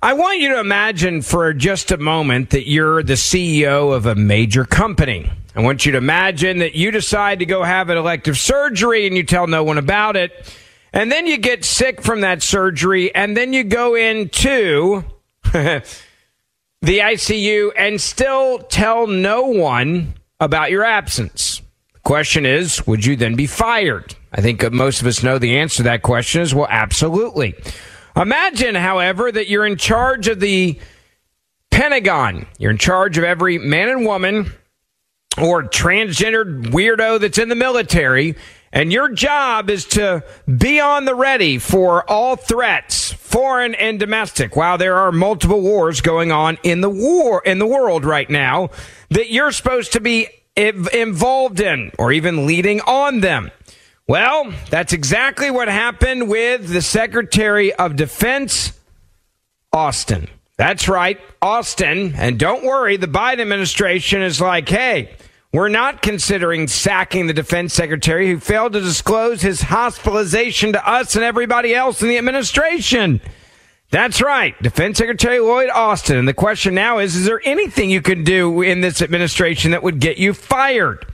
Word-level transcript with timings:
I 0.00 0.12
want 0.12 0.38
you 0.38 0.50
to 0.50 0.60
imagine 0.60 1.22
for 1.22 1.52
just 1.52 1.90
a 1.90 1.96
moment 1.96 2.50
that 2.50 2.68
you're 2.70 3.02
the 3.02 3.14
CEO 3.14 3.92
of 3.92 4.06
a 4.06 4.14
major 4.14 4.64
company. 4.64 5.28
I 5.56 5.60
want 5.60 5.84
you 5.84 5.90
to 5.92 5.98
imagine 5.98 6.58
that 6.58 6.76
you 6.76 6.92
decide 6.92 7.40
to 7.40 7.46
go 7.46 7.64
have 7.64 7.90
an 7.90 7.98
elective 7.98 8.38
surgery 8.38 9.08
and 9.08 9.16
you 9.16 9.24
tell 9.24 9.48
no 9.48 9.64
one 9.64 9.76
about 9.76 10.14
it. 10.14 10.54
And 10.92 11.10
then 11.10 11.26
you 11.26 11.36
get 11.36 11.64
sick 11.64 12.00
from 12.00 12.20
that 12.20 12.44
surgery 12.44 13.12
and 13.12 13.36
then 13.36 13.52
you 13.52 13.64
go 13.64 13.96
into 13.96 15.04
the 15.42 15.82
ICU 16.82 17.72
and 17.76 18.00
still 18.00 18.60
tell 18.60 19.08
no 19.08 19.46
one 19.46 20.14
about 20.38 20.70
your 20.70 20.84
absence. 20.84 21.60
The 21.94 22.00
question 22.00 22.46
is, 22.46 22.86
would 22.86 23.04
you 23.04 23.16
then 23.16 23.34
be 23.34 23.48
fired? 23.48 24.14
I 24.32 24.42
think 24.42 24.70
most 24.70 25.00
of 25.00 25.08
us 25.08 25.24
know 25.24 25.40
the 25.40 25.58
answer 25.58 25.78
to 25.78 25.82
that 25.84 26.02
question 26.02 26.40
is 26.40 26.54
well, 26.54 26.68
absolutely. 26.70 27.56
Imagine, 28.18 28.74
however, 28.74 29.30
that 29.30 29.48
you're 29.48 29.66
in 29.66 29.76
charge 29.76 30.26
of 30.26 30.40
the 30.40 30.78
Pentagon. 31.70 32.46
You're 32.58 32.72
in 32.72 32.78
charge 32.78 33.16
of 33.16 33.22
every 33.22 33.58
man 33.58 33.88
and 33.88 34.04
woman 34.04 34.52
or 35.40 35.62
transgendered 35.62 36.66
weirdo 36.66 37.20
that's 37.20 37.38
in 37.38 37.48
the 37.48 37.54
military. 37.54 38.34
And 38.72 38.92
your 38.92 39.08
job 39.08 39.70
is 39.70 39.84
to 39.86 40.24
be 40.46 40.80
on 40.80 41.04
the 41.04 41.14
ready 41.14 41.58
for 41.58 42.08
all 42.10 42.34
threats, 42.34 43.12
foreign 43.12 43.76
and 43.76 44.00
domestic. 44.00 44.56
While 44.56 44.78
there 44.78 44.96
are 44.96 45.12
multiple 45.12 45.60
wars 45.60 46.00
going 46.00 46.32
on 46.32 46.58
in 46.64 46.80
the 46.80 46.90
war 46.90 47.40
in 47.44 47.60
the 47.60 47.66
world 47.66 48.04
right 48.04 48.28
now 48.28 48.70
that 49.10 49.30
you're 49.30 49.52
supposed 49.52 49.92
to 49.92 50.00
be 50.00 50.28
involved 50.56 51.60
in 51.60 51.92
or 51.98 52.10
even 52.10 52.46
leading 52.46 52.80
on 52.80 53.20
them. 53.20 53.52
Well, 54.08 54.54
that's 54.70 54.94
exactly 54.94 55.50
what 55.50 55.68
happened 55.68 56.30
with 56.30 56.66
the 56.66 56.80
Secretary 56.80 57.74
of 57.74 57.94
Defense, 57.94 58.72
Austin. 59.70 60.28
That's 60.56 60.88
right, 60.88 61.20
Austin. 61.42 62.14
And 62.16 62.38
don't 62.38 62.64
worry, 62.64 62.96
the 62.96 63.06
Biden 63.06 63.40
administration 63.40 64.22
is 64.22 64.40
like, 64.40 64.66
hey, 64.66 65.14
we're 65.52 65.68
not 65.68 66.00
considering 66.00 66.68
sacking 66.68 67.26
the 67.26 67.34
defense 67.34 67.74
secretary 67.74 68.30
who 68.30 68.40
failed 68.40 68.72
to 68.72 68.80
disclose 68.80 69.42
his 69.42 69.60
hospitalization 69.60 70.72
to 70.72 70.90
us 70.90 71.14
and 71.14 71.22
everybody 71.22 71.74
else 71.74 72.00
in 72.00 72.08
the 72.08 72.16
administration. 72.16 73.20
That's 73.90 74.22
right, 74.22 74.60
Defense 74.62 74.96
Secretary 74.96 75.38
Lloyd 75.38 75.68
Austin. 75.68 76.16
And 76.16 76.26
the 76.26 76.34
question 76.34 76.74
now 76.74 76.98
is, 76.98 77.14
is 77.14 77.26
there 77.26 77.42
anything 77.44 77.90
you 77.90 78.00
can 78.00 78.24
do 78.24 78.62
in 78.62 78.80
this 78.80 79.02
administration 79.02 79.72
that 79.72 79.82
would 79.82 80.00
get 80.00 80.16
you 80.16 80.32
fired? 80.32 81.06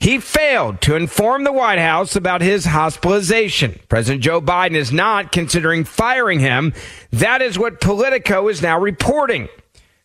He 0.00 0.20
failed 0.20 0.80
to 0.82 0.94
inform 0.94 1.42
the 1.42 1.52
White 1.52 1.80
House 1.80 2.14
about 2.14 2.40
his 2.40 2.66
hospitalization. 2.66 3.80
President 3.88 4.22
Joe 4.22 4.40
Biden 4.40 4.76
is 4.76 4.92
not 4.92 5.32
considering 5.32 5.84
firing 5.84 6.38
him. 6.38 6.72
That 7.10 7.42
is 7.42 7.58
what 7.58 7.80
Politico 7.80 8.48
is 8.48 8.62
now 8.62 8.78
reporting. 8.78 9.48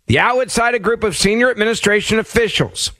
The 0.07 0.17
outlet 0.17 0.49
cited 0.49 0.81
a 0.81 0.83
group 0.83 1.03
of 1.03 1.15
senior 1.15 1.51
administration 1.51 2.17
officials. 2.17 2.91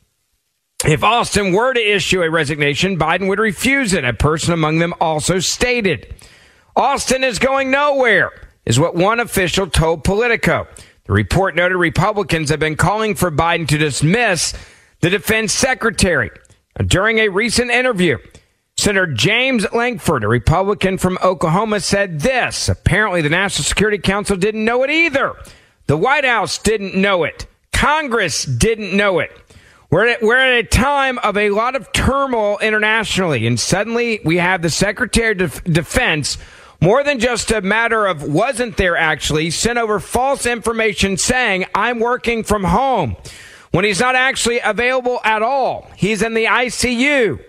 If 0.85 1.03
Austin 1.03 1.51
were 1.51 1.73
to 1.73 1.79
issue 1.79 2.21
a 2.21 2.29
resignation, 2.29 2.99
Biden 2.99 3.27
would 3.27 3.39
refuse 3.39 3.93
it, 3.93 4.05
a 4.05 4.13
person 4.13 4.53
among 4.53 4.79
them 4.79 4.93
also 5.01 5.39
stated. 5.39 6.13
Austin 6.75 7.23
is 7.23 7.39
going 7.39 7.71
nowhere, 7.71 8.31
is 8.65 8.79
what 8.79 8.95
one 8.95 9.19
official 9.19 9.65
told 9.67 10.03
Politico. 10.03 10.67
The 11.05 11.13
report 11.13 11.55
noted 11.55 11.77
Republicans 11.77 12.49
have 12.49 12.59
been 12.59 12.75
calling 12.75 13.15
for 13.15 13.31
Biden 13.31 13.67
to 13.69 13.77
dismiss 13.77 14.53
the 14.99 15.09
defense 15.09 15.53
secretary. 15.53 16.31
During 16.81 17.19
a 17.19 17.29
recent 17.29 17.69
interview, 17.69 18.17
Senator 18.77 19.07
James 19.07 19.71
Lankford, 19.71 20.23
a 20.23 20.27
Republican 20.27 20.97
from 20.97 21.19
Oklahoma, 21.23 21.79
said 21.79 22.21
this. 22.21 22.67
Apparently, 22.67 23.21
the 23.21 23.29
National 23.29 23.63
Security 23.63 23.99
Council 23.99 24.35
didn't 24.35 24.65
know 24.65 24.83
it 24.83 24.89
either. 24.89 25.35
The 25.85 25.97
White 25.97 26.25
House 26.25 26.57
didn't 26.57 26.95
know 26.95 27.23
it. 27.23 27.45
Congress 27.71 28.45
didn't 28.45 28.95
know 28.95 29.19
it. 29.19 29.31
We're 29.91 30.07
at, 30.07 30.23
we're 30.23 30.37
at 30.37 30.65
a 30.65 30.67
time 30.67 31.19
of 31.19 31.37
a 31.37 31.51
lot 31.51 31.75
of 31.75 31.91
turmoil 31.93 32.57
internationally, 32.57 33.45
and 33.45 33.59
suddenly 33.59 34.19
we 34.25 34.37
have 34.37 34.63
the 34.63 34.71
Secretary 34.71 35.39
of 35.43 35.63
Defense, 35.65 36.39
more 36.81 37.03
than 37.03 37.19
just 37.19 37.51
a 37.51 37.61
matter 37.61 38.07
of 38.07 38.23
wasn't 38.23 38.77
there 38.77 38.97
actually, 38.97 39.51
sent 39.51 39.77
over 39.77 39.99
false 39.99 40.47
information 40.47 41.17
saying, 41.17 41.65
I'm 41.75 41.99
working 41.99 42.43
from 42.43 42.63
home 42.63 43.15
when 43.73 43.85
he's 43.85 43.99
not 43.99 44.15
actually 44.15 44.59
available 44.59 45.19
at 45.23 45.41
all. 45.41 45.89
He's 45.97 46.21
in 46.21 46.35
the 46.35 46.45
ICU. 46.45 47.43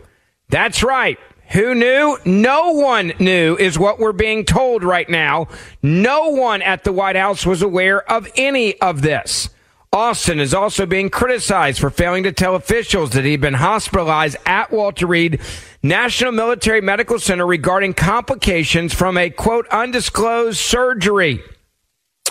That's 0.48 0.82
right. 0.82 1.18
Who 1.50 1.74
knew? 1.74 2.18
No 2.24 2.72
one 2.72 3.12
knew, 3.18 3.56
is 3.58 3.78
what 3.78 3.98
we're 3.98 4.12
being 4.12 4.46
told 4.46 4.82
right 4.82 5.08
now. 5.08 5.48
No 5.82 6.30
one 6.30 6.62
at 6.62 6.82
the 6.82 6.92
White 6.92 7.16
House 7.16 7.44
was 7.44 7.60
aware 7.60 8.10
of 8.10 8.26
any 8.36 8.80
of 8.80 9.02
this. 9.02 9.50
Austin 9.92 10.40
is 10.40 10.54
also 10.54 10.86
being 10.86 11.10
criticized 11.10 11.78
for 11.78 11.90
failing 11.90 12.22
to 12.22 12.32
tell 12.32 12.56
officials 12.56 13.10
that 13.10 13.26
he'd 13.26 13.42
been 13.42 13.54
hospitalized 13.54 14.38
at 14.46 14.72
Walter 14.72 15.06
Reed 15.06 15.40
National 15.82 16.32
Military 16.32 16.80
Medical 16.80 17.18
Center 17.18 17.46
regarding 17.46 17.92
complications 17.92 18.94
from 18.94 19.18
a 19.18 19.28
quote 19.28 19.68
undisclosed 19.68 20.58
surgery. 20.58 21.42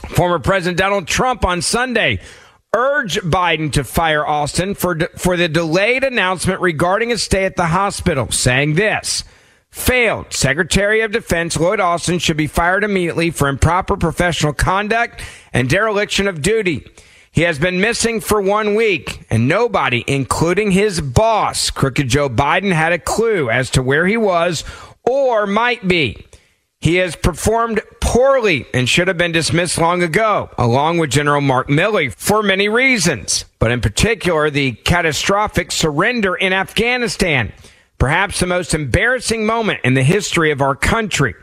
Former 0.10 0.40
President 0.40 0.80
Donald 0.80 1.08
Trump 1.08 1.46
on 1.46 1.62
Sunday 1.62 2.20
urged 2.76 3.20
Biden 3.22 3.72
to 3.74 3.84
fire 3.84 4.26
Austin 4.26 4.76
for, 4.76 4.98
for 5.18 5.38
the 5.38 5.48
delayed 5.48 6.04
announcement 6.04 6.62
regarding 6.62 7.10
his 7.10 7.24
stay 7.24 7.46
at 7.46 7.56
the 7.56 7.68
hospital, 7.68 8.32
saying 8.32 8.76
this 8.76 9.24
failed. 9.70 10.32
Secretary 10.32 11.02
of 11.02 11.12
Defense 11.12 11.58
Lloyd 11.58 11.80
Austin 11.80 12.20
should 12.20 12.38
be 12.38 12.48
fired 12.48 12.84
immediately 12.84 13.32
for 13.32 13.48
improper 13.48 13.98
professional 13.98 14.54
conduct 14.54 15.22
and 15.52 15.70
dereliction 15.70 16.28
of 16.28 16.42
duty. 16.42 16.88
He 17.32 17.42
has 17.42 17.58
been 17.58 17.82
missing 17.82 18.22
for 18.22 18.40
one 18.40 18.76
week, 18.76 19.26
and 19.32 19.48
nobody, 19.48 20.04
including 20.06 20.70
his 20.70 21.02
boss, 21.02 21.72
Crooked 21.72 22.08
Joe 22.08 22.30
Biden, 22.30 22.72
had 22.72 22.94
a 22.94 23.00
clue 23.00 23.50
as 23.50 23.72
to 23.72 23.82
where 23.82 24.06
he 24.06 24.18
was 24.18 24.64
or 25.04 25.48
might 25.48 25.88
be. 25.88 26.24
He 26.84 26.96
has 26.96 27.16
performed 27.16 27.80
poorly 28.02 28.66
and 28.74 28.90
should 28.90 29.08
have 29.08 29.18
been 29.18 29.32
dismissed 29.32 29.78
long 29.78 30.04
ago, 30.04 30.50
along 30.58 30.98
with 30.98 31.12
General 31.12 31.40
Mark 31.40 31.70
Milley, 31.70 32.14
for 32.14 32.44
many 32.44 32.68
reasons, 32.68 33.46
but 33.58 33.72
in 33.72 33.80
particular, 33.80 34.50
the 34.50 34.74
catastrophic 34.74 35.72
surrender 35.72 36.36
in 36.36 36.52
Afghanistan, 36.52 37.54
perhaps 37.98 38.42
the 38.42 38.48
most 38.48 38.74
embarrassing 38.74 39.46
moment 39.46 39.80
in 39.86 39.94
the 39.94 40.04
history 40.04 40.52
of 40.52 40.60
our 40.60 40.76
country. 40.76 41.36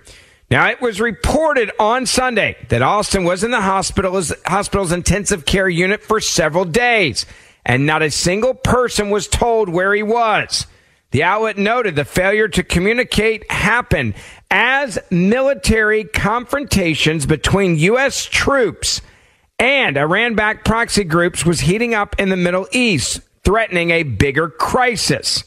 Now, 0.51 0.69
it 0.69 0.83
was 0.83 1.01
reported 1.01 1.71
on 1.81 2.05
Sunday 2.05 2.59
that 2.69 2.83
Austin 2.83 3.25
was 3.25 3.43
in 3.43 3.51
the 3.51 3.63
hospital's, 3.63 4.35
hospital's 4.45 4.93
intensive 4.93 5.47
care 5.47 5.71
unit 5.71 6.03
for 6.03 6.21
several 6.21 6.67
days, 6.67 7.25
and 7.65 7.87
not 7.87 8.03
a 8.03 8.11
single 8.11 8.53
person 8.53 9.09
was 9.09 9.27
told 9.27 9.71
where 9.71 9.95
he 9.95 10.03
was. 10.03 10.67
The 11.11 11.25
outlet 11.25 11.59
noted 11.59 11.97
the 11.97 12.05
failure 12.05 12.49
to 12.49 12.63
communicate 12.63 13.51
happened 13.51 14.15
as 14.51 14.99
military 15.11 16.05
confrontations 16.05 17.27
between 17.27 17.79
U.S. 17.79 18.27
troops 18.27 19.03
and 19.59 19.97
Iran 19.97 20.35
backed 20.37 20.65
proxy 20.65 21.05
groups 21.05 21.45
was 21.45 21.61
heating 21.61 21.95
up 21.95 22.17
in 22.19 22.29
the 22.29 22.37
Middle 22.37 22.67
East, 22.73 23.21
threatening 23.45 23.91
a 23.91 24.05
bigger 24.05 24.49
crisis. 24.49 25.45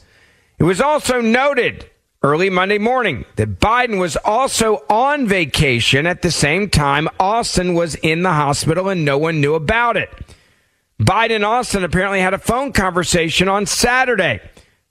It 0.59 0.65
was 0.65 0.81
also 0.81 1.21
noted 1.21 1.89
early 2.21 2.49
Monday 2.49 2.77
morning 2.77 3.25
that 3.37 3.59
Biden 3.59 3.99
was 3.99 4.15
also 4.17 4.83
on 4.89 5.27
vacation 5.27 6.05
at 6.05 6.21
the 6.21 6.31
same 6.31 6.69
time 6.69 7.09
Austin 7.19 7.73
was 7.73 7.95
in 7.95 8.21
the 8.21 8.31
hospital 8.33 8.89
and 8.89 9.03
no 9.03 9.17
one 9.17 9.41
knew 9.41 9.55
about 9.55 9.97
it. 9.97 10.09
Biden 11.01 11.37
and 11.37 11.45
Austin 11.45 11.83
apparently 11.83 12.19
had 12.19 12.33
a 12.33 12.37
phone 12.37 12.71
conversation 12.71 13.47
on 13.47 13.65
Saturday. 13.65 14.41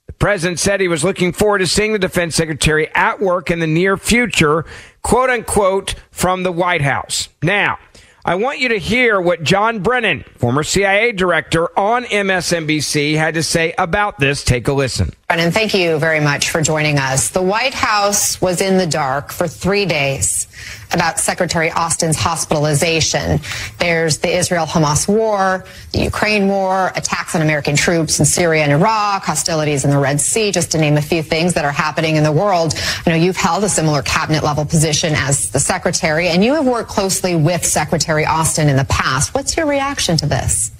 The 0.07 0.13
president 0.13 0.59
said 0.59 0.81
he 0.81 0.89
was 0.89 1.03
looking 1.03 1.31
forward 1.31 1.59
to 1.59 1.67
seeing 1.67 1.93
the 1.93 1.99
defense 1.99 2.35
secretary 2.35 2.93
at 2.93 3.21
work 3.21 3.49
in 3.49 3.59
the 3.59 3.67
near 3.67 3.95
future, 3.95 4.65
quote 5.01 5.29
unquote, 5.29 5.95
from 6.11 6.43
the 6.43 6.51
White 6.51 6.81
House. 6.81 7.29
Now, 7.41 7.77
I 8.25 8.35
want 8.35 8.59
you 8.59 8.69
to 8.69 8.79
hear 8.79 9.19
what 9.19 9.43
John 9.43 9.79
Brennan, 9.79 10.23
former 10.37 10.63
CIA 10.63 11.11
director 11.11 11.67
on 11.77 12.05
MSNBC, 12.05 13.15
had 13.15 13.33
to 13.33 13.43
say 13.43 13.73
about 13.77 14.17
this. 14.17 14.43
Take 14.45 14.67
a 14.69 14.73
listen. 14.73 15.11
Brennan, 15.27 15.51
thank 15.51 15.73
you 15.73 15.97
very 15.99 16.21
much 16.21 16.49
for 16.49 16.61
joining 16.61 16.99
us. 16.99 17.29
The 17.29 17.41
White 17.41 17.73
House 17.73 18.41
was 18.41 18.61
in 18.61 18.77
the 18.77 18.87
dark 18.87 19.31
for 19.31 19.47
three 19.47 19.85
days 19.85 20.47
about 20.93 21.19
Secretary 21.19 21.71
Austin's 21.71 22.17
hospitalization. 22.17 23.39
There's 23.79 24.17
the 24.19 24.35
Israel 24.35 24.65
Hamas 24.65 25.07
war, 25.07 25.65
the 25.91 25.99
Ukraine 25.99 26.47
war, 26.47 26.91
attacks 26.95 27.35
on 27.35 27.41
American 27.41 27.75
troops 27.75 28.19
in 28.19 28.25
Syria 28.25 28.63
and 28.63 28.71
Iraq, 28.71 29.23
hostilities 29.23 29.83
in 29.85 29.91
the 29.91 29.97
Red 29.97 30.21
Sea, 30.21 30.51
just 30.51 30.71
to 30.71 30.77
name 30.77 30.97
a 30.97 31.01
few 31.01 31.23
things 31.23 31.53
that 31.53 31.65
are 31.65 31.71
happening 31.71 32.15
in 32.15 32.23
the 32.23 32.31
world. 32.31 32.73
I 33.05 33.09
know 33.09 33.15
you've 33.15 33.37
held 33.37 33.63
a 33.63 33.69
similar 33.69 34.01
cabinet 34.01 34.43
level 34.43 34.65
position 34.65 35.13
as 35.15 35.49
the 35.51 35.59
secretary, 35.59 36.29
and 36.29 36.43
you 36.43 36.53
have 36.53 36.65
worked 36.65 36.89
closely 36.89 37.35
with 37.35 37.65
Secretary 37.65 38.25
Austin 38.25 38.69
in 38.69 38.75
the 38.75 38.85
past. 38.85 39.33
What's 39.33 39.57
your 39.57 39.65
reaction 39.65 40.17
to 40.17 40.25
this? 40.25 40.71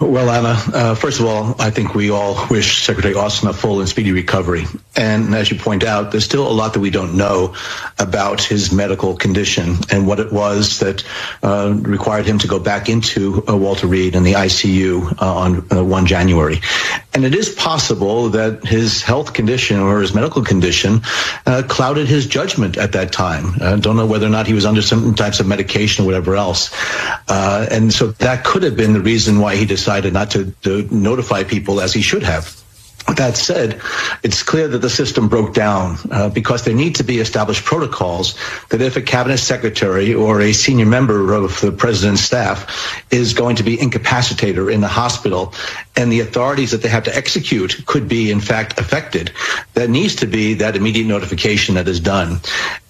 Well, 0.00 0.30
Anna, 0.30 0.56
uh, 0.72 0.94
first 0.94 1.20
of 1.20 1.26
all, 1.26 1.56
I 1.58 1.68
think 1.68 1.94
we 1.94 2.10
all 2.10 2.46
wish 2.48 2.84
Secretary 2.84 3.14
Austin 3.14 3.50
a 3.50 3.52
full 3.52 3.80
and 3.80 3.88
speedy 3.88 4.12
recovery. 4.12 4.64
And 4.96 5.34
as 5.34 5.50
you 5.50 5.58
point 5.58 5.84
out, 5.84 6.10
there's 6.10 6.24
still 6.24 6.48
a 6.48 6.52
lot 6.52 6.72
that 6.72 6.80
we 6.80 6.88
don't 6.88 7.18
know 7.18 7.54
about 7.98 8.42
his 8.42 8.72
medical 8.72 9.14
condition 9.14 9.76
and 9.90 10.06
what 10.06 10.18
it 10.18 10.32
was 10.32 10.78
that 10.78 11.04
uh, 11.42 11.74
required 11.76 12.24
him 12.24 12.38
to 12.38 12.48
go 12.48 12.58
back 12.58 12.88
into 12.88 13.44
uh, 13.46 13.54
Walter 13.54 13.86
Reed 13.86 14.14
and 14.14 14.24
the 14.24 14.32
ICU 14.32 15.20
uh, 15.20 15.34
on 15.34 15.66
uh, 15.70 15.84
1 15.84 16.06
January. 16.06 16.60
And 17.12 17.24
it 17.24 17.34
is 17.34 17.48
possible 17.48 18.30
that 18.30 18.64
his 18.64 19.02
health 19.02 19.32
condition 19.32 19.80
or 19.80 20.00
his 20.00 20.14
medical 20.14 20.44
condition 20.44 21.02
uh, 21.44 21.62
clouded 21.68 22.06
his 22.06 22.26
judgment 22.26 22.78
at 22.78 22.92
that 22.92 23.12
time. 23.12 23.60
I 23.60 23.76
don't 23.76 23.96
know 23.96 24.06
whether 24.06 24.26
or 24.26 24.30
not 24.30 24.46
he 24.46 24.54
was 24.54 24.64
under 24.64 24.80
certain 24.80 25.14
types 25.14 25.40
of 25.40 25.46
medication 25.46 26.04
or 26.04 26.06
whatever 26.06 26.36
else. 26.36 26.70
and 27.28 27.92
so 27.92 28.08
that 28.12 28.44
could 28.44 28.62
have 28.62 28.76
been 28.76 28.92
the 28.92 29.00
reason 29.00 29.40
why 29.40 29.56
he 29.56 29.66
decided 29.66 30.12
not 30.12 30.30
to, 30.32 30.52
to 30.62 30.82
notify 30.94 31.42
people 31.42 31.80
as 31.80 31.92
he 31.92 32.02
should 32.02 32.22
have. 32.22 32.59
That 33.16 33.36
said, 33.36 33.80
it's 34.22 34.42
clear 34.42 34.68
that 34.68 34.78
the 34.78 34.90
system 34.90 35.28
broke 35.28 35.52
down 35.52 35.96
uh, 36.10 36.28
because 36.28 36.64
there 36.64 36.74
need 36.74 36.96
to 36.96 37.02
be 37.02 37.18
established 37.18 37.64
protocols 37.64 38.38
that 38.68 38.80
if 38.80 38.96
a 38.96 39.02
cabinet 39.02 39.38
secretary 39.38 40.14
or 40.14 40.40
a 40.40 40.52
senior 40.52 40.86
member 40.86 41.32
of 41.34 41.60
the 41.60 41.72
president's 41.72 42.22
staff 42.22 43.04
is 43.10 43.34
going 43.34 43.56
to 43.56 43.62
be 43.62 43.80
incapacitated 43.80 44.58
or 44.58 44.70
in 44.70 44.80
the 44.80 44.88
hospital 44.88 45.52
and 45.96 46.10
the 46.10 46.20
authorities 46.20 46.70
that 46.70 46.82
they 46.82 46.88
have 46.88 47.04
to 47.04 47.14
execute 47.14 47.84
could 47.86 48.08
be 48.08 48.30
in 48.30 48.40
fact 48.40 48.78
affected, 48.78 49.32
there 49.74 49.88
needs 49.88 50.16
to 50.16 50.26
be 50.26 50.54
that 50.54 50.76
immediate 50.76 51.06
notification 51.06 51.74
that 51.74 51.88
is 51.88 52.00
done. 52.00 52.40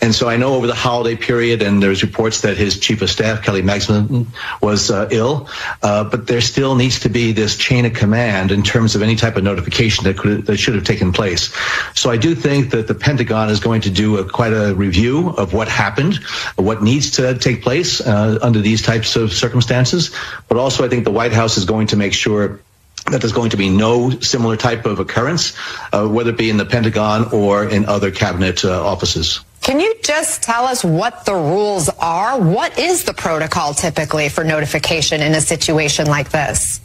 And 0.01 0.15
so 0.15 0.29
I 0.29 0.37
know 0.37 0.55
over 0.55 0.67
the 0.67 0.75
holiday 0.75 1.17
period, 1.17 1.63
and 1.63 1.83
there's 1.83 2.03
reports 2.03 2.43
that 2.43 2.57
his 2.57 2.79
chief 2.79 3.03
of 3.03 3.11
staff, 3.11 3.43
Kelly 3.43 3.63
Magsamen, 3.63 4.27
was 4.63 4.91
uh, 4.91 5.09
ill, 5.11 5.49
uh, 5.83 6.05
but 6.05 6.27
there 6.27 6.41
still 6.41 6.75
needs 6.75 7.01
to 7.01 7.09
be 7.09 7.33
this 7.33 7.57
chain 7.57 7.85
of 7.85 7.95
command 7.95 8.53
in 8.53 8.63
terms 8.63 8.95
of 8.95 9.03
any 9.03 9.17
type 9.17 9.37
of 9.37 9.45
notification 9.45 10.05
that 10.11 10.19
could 10.19 10.47
that 10.47 10.57
should 10.57 10.75
have 10.75 10.85
taken 10.85 11.13
place. 11.13 11.55
So 11.95 12.11
I 12.11 12.17
do 12.17 12.35
think 12.35 12.71
that 12.71 12.89
the 12.89 12.95
Pentagon 12.95 13.49
is 13.51 13.61
going 13.61 13.83
to 13.83 13.91
do 13.91 14.19
a, 14.19 14.29
quite 14.29 14.53
a 14.53 14.75
review 14.75 15.31
of 15.31 15.53
what 15.53 15.69
happened, 15.69 16.17
what 16.57 16.83
needs 16.83 17.13
to 17.13 17.39
take 17.39 17.63
place 17.63 18.01
uh, 18.01 18.39
under 18.43 18.61
these 18.61 18.83
types 18.83 19.17
of 19.17 19.33
circumstances. 19.33 20.15
But 20.49 20.59
also, 20.59 20.85
I 20.85 20.89
think 20.89 21.05
the 21.05 21.13
White 21.13 21.33
House 21.33 21.57
is 21.57 21.65
going 21.65 21.89
to 21.89 21.97
make 21.97 22.13
sure 22.13 22.61
that 23.07 23.21
there's 23.21 23.33
going 23.33 23.51
to 23.51 23.57
be 23.57 23.71
no 23.71 24.11
similar 24.21 24.57
type 24.57 24.85
of 24.85 24.99
occurrence, 24.99 25.57
uh, 25.93 26.07
whether 26.07 26.31
it 26.31 26.37
be 26.37 26.51
in 26.51 26.59
the 26.59 26.67
Pentagon 26.67 27.33
or 27.33 27.69
in 27.69 27.87
other 27.87 28.11
cabinet 28.11 28.65
uh, 28.65 28.85
offices. 28.85 29.41
Can 29.63 29.81
you 29.81 29.95
just 30.03 30.43
tell 30.43 30.65
us 30.65 30.85
what 30.85 31.25
the 31.25 31.35
rules 31.35 31.89
are? 31.89 32.41
What 32.41 32.79
is 32.79 33.05
the 33.05 33.15
protocol 33.15 33.75
typically 33.75 34.29
for 34.29 34.43
notification 34.43 35.21
in 35.23 35.35
a 35.35 35.41
situation 35.41 36.07
like 36.07 36.31
this? 36.31 36.81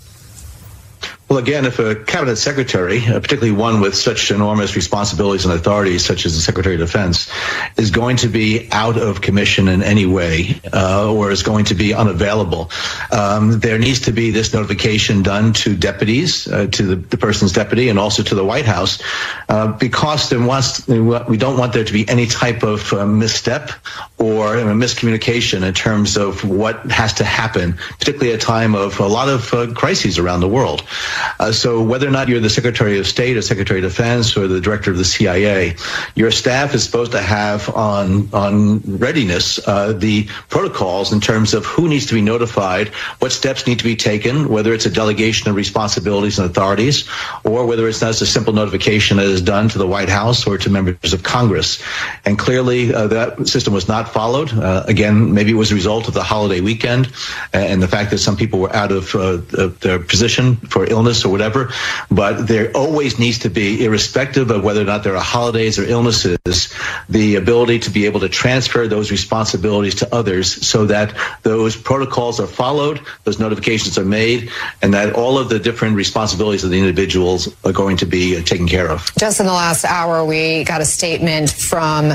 Well, 1.27 1.39
again, 1.39 1.65
if 1.65 1.79
a 1.79 1.95
cabinet 1.95 2.35
secretary, 2.35 3.03
uh, 3.03 3.19
particularly 3.19 3.51
one 3.51 3.81
with 3.81 3.95
such 3.95 4.29
enormous 4.29 4.75
responsibilities 4.75 5.45
and 5.45 5.55
authorities, 5.55 6.05
such 6.05 6.23
as 6.27 6.35
the 6.35 6.41
Secretary 6.41 6.75
of 6.75 6.81
Defense, 6.81 7.31
is 7.77 7.89
going 7.89 8.17
to 8.17 8.27
be 8.27 8.69
out 8.71 8.99
of 8.99 9.21
commission 9.21 9.67
in 9.67 9.81
any 9.81 10.05
way 10.05 10.61
uh, 10.71 11.11
or 11.11 11.31
is 11.31 11.41
going 11.41 11.65
to 11.65 11.73
be 11.73 11.95
unavailable, 11.95 12.69
um, 13.11 13.59
there 13.59 13.79
needs 13.79 14.01
to 14.01 14.11
be 14.11 14.29
this 14.29 14.53
notification 14.53 15.23
done 15.23 15.53
to 15.53 15.75
deputies, 15.75 16.47
uh, 16.47 16.67
to 16.67 16.83
the, 16.83 16.95
the, 16.95 17.17
person's 17.17 17.53
deputy, 17.53 17.89
and 17.89 17.97
also 17.97 18.21
to 18.21 18.35
the 18.35 18.45
White 18.45 18.65
House, 18.65 19.01
uh, 19.49 19.71
because 19.71 20.29
there 20.29 20.39
wants, 20.39 20.87
we 20.87 21.37
don't 21.37 21.57
want 21.57 21.73
there 21.73 21.85
to 21.85 21.93
be 21.93 22.07
any 22.07 22.27
type 22.27 22.61
of 22.61 22.93
uh, 22.93 23.03
misstep 23.03 23.71
or 24.19 24.57
miscommunication 24.57 25.63
in 25.63 25.73
terms 25.73 26.17
of 26.17 26.47
what 26.47 26.91
has 26.91 27.15
to 27.15 27.23
happen, 27.23 27.73
particularly 27.97 28.31
at 28.31 28.43
a 28.43 28.45
time 28.45 28.75
of 28.75 28.99
a 28.99 29.07
lot 29.07 29.27
of 29.27 29.51
uh, 29.55 29.73
crises 29.73 30.19
around 30.19 30.41
the 30.41 30.47
world. 30.47 30.83
Uh, 31.39 31.51
so 31.51 31.81
whether 31.83 32.07
or 32.07 32.11
not 32.11 32.27
you're 32.27 32.39
the 32.39 32.49
Secretary 32.49 32.99
of 32.99 33.07
State 33.07 33.37
or 33.37 33.41
Secretary 33.41 33.79
of 33.79 33.83
Defense 33.83 34.35
or 34.37 34.47
the 34.47 34.61
Director 34.61 34.91
of 34.91 34.97
the 34.97 35.05
CIA, 35.05 35.75
your 36.15 36.31
staff 36.31 36.73
is 36.73 36.83
supposed 36.83 37.11
to 37.13 37.21
have 37.21 37.69
on 37.75 38.29
on 38.33 38.79
readiness 38.79 39.59
uh, 39.67 39.93
the 39.93 40.25
protocols 40.49 41.11
in 41.13 41.19
terms 41.19 41.53
of 41.53 41.65
who 41.65 41.87
needs 41.87 42.05
to 42.07 42.13
be 42.13 42.21
notified, 42.21 42.89
what 43.19 43.31
steps 43.31 43.67
need 43.67 43.79
to 43.79 43.83
be 43.83 43.95
taken, 43.95 44.49
whether 44.49 44.73
it's 44.73 44.85
a 44.85 44.89
delegation 44.89 45.49
of 45.49 45.55
responsibilities 45.55 46.39
and 46.39 46.49
authorities, 46.49 47.07
or 47.43 47.65
whether 47.65 47.87
it's 47.87 47.99
just 47.99 48.21
a 48.21 48.25
simple 48.25 48.53
notification 48.53 49.17
that 49.17 49.25
is 49.25 49.41
done 49.41 49.69
to 49.69 49.77
the 49.77 49.87
White 49.87 50.09
House 50.09 50.45
or 50.47 50.57
to 50.57 50.69
members 50.69 51.13
of 51.13 51.23
Congress. 51.23 51.81
And 52.25 52.37
clearly, 52.37 52.93
uh, 52.93 53.07
that 53.07 53.47
system 53.47 53.73
was 53.73 53.87
not 53.87 54.09
followed. 54.09 54.53
Uh, 54.53 54.83
again, 54.87 55.33
maybe 55.33 55.51
it 55.51 55.55
was 55.55 55.71
a 55.71 55.75
result 55.75 56.07
of 56.07 56.13
the 56.13 56.23
holiday 56.23 56.61
weekend 56.61 57.11
and 57.53 57.81
the 57.81 57.87
fact 57.87 58.11
that 58.11 58.19
some 58.19 58.35
people 58.35 58.59
were 58.59 58.75
out 58.75 58.91
of 58.91 59.15
uh, 59.15 59.37
their 59.81 59.99
position 59.99 60.55
for 60.55 60.85
illness 60.85 61.04
illness 61.05 61.25
or 61.25 61.29
whatever. 61.29 61.71
But 62.09 62.47
there 62.47 62.71
always 62.75 63.19
needs 63.19 63.39
to 63.39 63.49
be, 63.49 63.85
irrespective 63.85 64.49
of 64.49 64.63
whether 64.63 64.81
or 64.81 64.85
not 64.85 65.03
there 65.03 65.15
are 65.15 65.23
holidays 65.23 65.77
or 65.77 65.83
illnesses, 65.83 66.73
the 67.09 67.35
ability 67.35 67.79
to 67.79 67.91
be 67.91 68.05
able 68.05 68.19
to 68.21 68.29
transfer 68.29 68.87
those 68.87 69.11
responsibilities 69.11 69.95
to 69.95 70.15
others 70.15 70.65
so 70.65 70.85
that 70.87 71.15
those 71.43 71.75
protocols 71.75 72.39
are 72.39 72.47
followed, 72.47 73.01
those 73.23 73.39
notifications 73.39 73.97
are 73.97 74.05
made, 74.05 74.49
and 74.81 74.93
that 74.93 75.13
all 75.13 75.37
of 75.37 75.49
the 75.49 75.59
different 75.59 75.95
responsibilities 75.95 76.63
of 76.63 76.71
the 76.71 76.79
individuals 76.79 77.53
are 77.63 77.73
going 77.73 77.97
to 77.97 78.05
be 78.05 78.37
uh, 78.37 78.41
taken 78.41 78.67
care 78.67 78.89
of. 78.89 79.11
Just 79.19 79.39
in 79.39 79.45
the 79.45 79.53
last 79.53 79.85
hour, 79.85 80.25
we 80.25 80.63
got 80.63 80.81
a 80.81 80.85
statement 80.85 81.51
from 81.51 82.13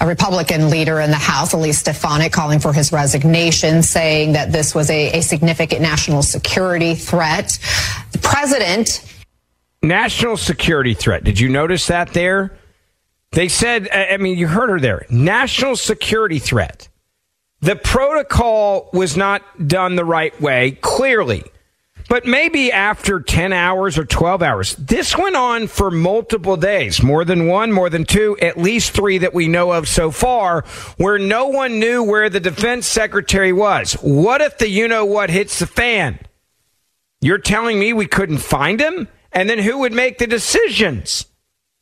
a 0.00 0.06
Republican 0.06 0.70
leader 0.70 0.98
in 1.00 1.10
the 1.10 1.16
House, 1.16 1.52
Elise 1.52 1.78
Stefanik, 1.78 2.32
calling 2.32 2.58
for 2.58 2.72
his 2.72 2.90
resignation, 2.90 3.82
saying 3.82 4.32
that 4.32 4.50
this 4.50 4.74
was 4.74 4.88
a, 4.90 5.18
a 5.18 5.20
significant 5.20 5.82
national 5.82 6.22
security 6.22 6.94
threat. 6.94 7.58
The 8.12 8.18
president. 8.18 9.04
National 9.82 10.36
security 10.36 10.94
threat. 10.94 11.22
Did 11.22 11.38
you 11.38 11.48
notice 11.48 11.86
that 11.88 12.14
there? 12.14 12.58
They 13.32 13.48
said, 13.48 13.88
I 13.90 14.16
mean, 14.16 14.36
you 14.38 14.48
heard 14.48 14.70
her 14.70 14.80
there. 14.80 15.06
National 15.10 15.76
security 15.76 16.38
threat. 16.38 16.88
The 17.60 17.76
protocol 17.76 18.88
was 18.92 19.16
not 19.16 19.42
done 19.68 19.96
the 19.96 20.04
right 20.04 20.38
way, 20.40 20.72
clearly. 20.80 21.44
But 22.10 22.26
maybe 22.26 22.72
after 22.72 23.20
10 23.20 23.52
hours 23.52 23.96
or 23.96 24.04
12 24.04 24.42
hours. 24.42 24.74
This 24.74 25.16
went 25.16 25.36
on 25.36 25.68
for 25.68 25.92
multiple 25.92 26.56
days, 26.56 27.04
more 27.04 27.24
than 27.24 27.46
one, 27.46 27.70
more 27.70 27.88
than 27.88 28.04
two, 28.04 28.36
at 28.42 28.58
least 28.58 28.90
three 28.90 29.18
that 29.18 29.32
we 29.32 29.46
know 29.46 29.70
of 29.70 29.86
so 29.86 30.10
far, 30.10 30.62
where 30.96 31.20
no 31.20 31.46
one 31.46 31.78
knew 31.78 32.02
where 32.02 32.28
the 32.28 32.40
defense 32.40 32.88
secretary 32.88 33.52
was. 33.52 33.92
What 33.92 34.40
if 34.40 34.58
the 34.58 34.68
you 34.68 34.88
know 34.88 35.04
what 35.04 35.30
hits 35.30 35.60
the 35.60 35.68
fan? 35.68 36.18
You're 37.20 37.38
telling 37.38 37.78
me 37.78 37.92
we 37.92 38.08
couldn't 38.08 38.38
find 38.38 38.80
him? 38.80 39.06
And 39.30 39.48
then 39.48 39.60
who 39.60 39.78
would 39.78 39.92
make 39.92 40.18
the 40.18 40.26
decisions? 40.26 41.26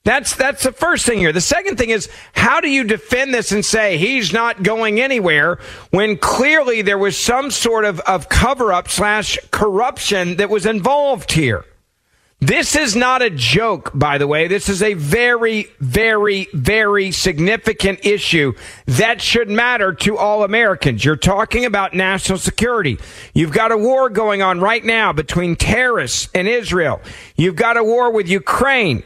That's 0.08 0.34
that's 0.36 0.62
the 0.62 0.72
first 0.72 1.04
thing 1.04 1.18
here. 1.18 1.34
The 1.34 1.42
second 1.42 1.76
thing 1.76 1.90
is 1.90 2.08
how 2.32 2.62
do 2.62 2.70
you 2.70 2.82
defend 2.82 3.34
this 3.34 3.52
and 3.52 3.62
say 3.62 3.98
he's 3.98 4.32
not 4.32 4.62
going 4.62 5.02
anywhere 5.02 5.58
when 5.90 6.16
clearly 6.16 6.80
there 6.80 6.96
was 6.96 7.14
some 7.14 7.50
sort 7.50 7.84
of, 7.84 8.00
of 8.00 8.30
cover 8.30 8.72
up 8.72 8.88
slash 8.88 9.38
corruption 9.50 10.36
that 10.36 10.48
was 10.48 10.64
involved 10.64 11.32
here. 11.32 11.66
This 12.40 12.74
is 12.74 12.96
not 12.96 13.20
a 13.20 13.28
joke, 13.28 13.90
by 13.92 14.16
the 14.16 14.26
way. 14.26 14.48
This 14.48 14.70
is 14.70 14.82
a 14.82 14.94
very, 14.94 15.66
very, 15.78 16.48
very 16.54 17.12
significant 17.12 18.06
issue 18.06 18.54
that 18.86 19.20
should 19.20 19.50
matter 19.50 19.92
to 19.92 20.16
all 20.16 20.42
Americans. 20.42 21.04
You're 21.04 21.16
talking 21.16 21.66
about 21.66 21.92
national 21.92 22.38
security. 22.38 22.98
You've 23.34 23.52
got 23.52 23.72
a 23.72 23.76
war 23.76 24.08
going 24.08 24.40
on 24.40 24.58
right 24.58 24.82
now 24.82 25.12
between 25.12 25.54
terrorists 25.54 26.30
and 26.34 26.48
Israel. 26.48 27.02
You've 27.36 27.56
got 27.56 27.76
a 27.76 27.84
war 27.84 28.10
with 28.10 28.26
Ukraine 28.26 29.02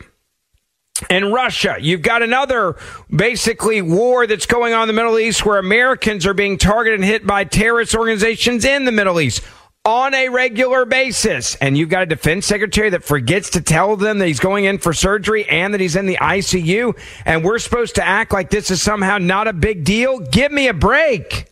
and 1.10 1.32
Russia. 1.32 1.76
You've 1.80 2.02
got 2.02 2.22
another 2.22 2.76
basically 3.14 3.82
war 3.82 4.26
that's 4.26 4.46
going 4.46 4.74
on 4.74 4.82
in 4.82 4.88
the 4.88 5.00
Middle 5.00 5.18
East 5.18 5.44
where 5.44 5.58
Americans 5.58 6.26
are 6.26 6.34
being 6.34 6.58
targeted 6.58 7.00
and 7.00 7.08
hit 7.08 7.26
by 7.26 7.44
terrorist 7.44 7.94
organizations 7.94 8.64
in 8.64 8.84
the 8.84 8.92
Middle 8.92 9.20
East 9.20 9.42
on 9.84 10.14
a 10.14 10.28
regular 10.28 10.84
basis. 10.84 11.56
And 11.56 11.76
you've 11.76 11.88
got 11.88 12.02
a 12.02 12.06
defense 12.06 12.46
secretary 12.46 12.90
that 12.90 13.04
forgets 13.04 13.50
to 13.50 13.60
tell 13.60 13.96
them 13.96 14.18
that 14.18 14.28
he's 14.28 14.40
going 14.40 14.64
in 14.64 14.78
for 14.78 14.92
surgery 14.92 15.48
and 15.48 15.74
that 15.74 15.80
he's 15.80 15.96
in 15.96 16.06
the 16.06 16.16
ICU. 16.16 16.96
And 17.24 17.44
we're 17.44 17.58
supposed 17.58 17.96
to 17.96 18.04
act 18.04 18.32
like 18.32 18.50
this 18.50 18.70
is 18.70 18.80
somehow 18.80 19.18
not 19.18 19.48
a 19.48 19.52
big 19.52 19.84
deal. 19.84 20.20
Give 20.20 20.52
me 20.52 20.68
a 20.68 20.74
break. 20.74 21.51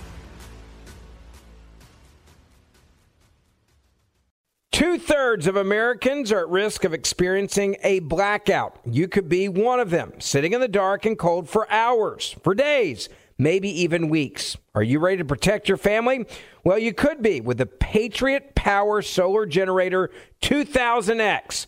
Thirds 5.21 5.45
of 5.45 5.55
Americans 5.55 6.31
are 6.31 6.39
at 6.39 6.49
risk 6.49 6.83
of 6.83 6.95
experiencing 6.95 7.77
a 7.83 7.99
blackout. 7.99 8.79
You 8.83 9.07
could 9.07 9.29
be 9.29 9.47
one 9.47 9.79
of 9.79 9.91
them, 9.91 10.13
sitting 10.17 10.53
in 10.53 10.61
the 10.61 10.67
dark 10.67 11.05
and 11.05 11.15
cold 11.15 11.47
for 11.47 11.71
hours, 11.71 12.35
for 12.43 12.55
days, 12.55 13.07
maybe 13.37 13.69
even 13.83 14.09
weeks. 14.09 14.57
Are 14.73 14.81
you 14.81 14.97
ready 14.97 15.17
to 15.17 15.23
protect 15.23 15.67
your 15.67 15.77
family? 15.77 16.25
Well, 16.63 16.79
you 16.79 16.91
could 16.91 17.21
be 17.21 17.39
with 17.39 17.59
the 17.59 17.67
Patriot 17.67 18.55
Power 18.55 19.03
Solar 19.03 19.45
Generator 19.45 20.09
2000X. 20.41 21.67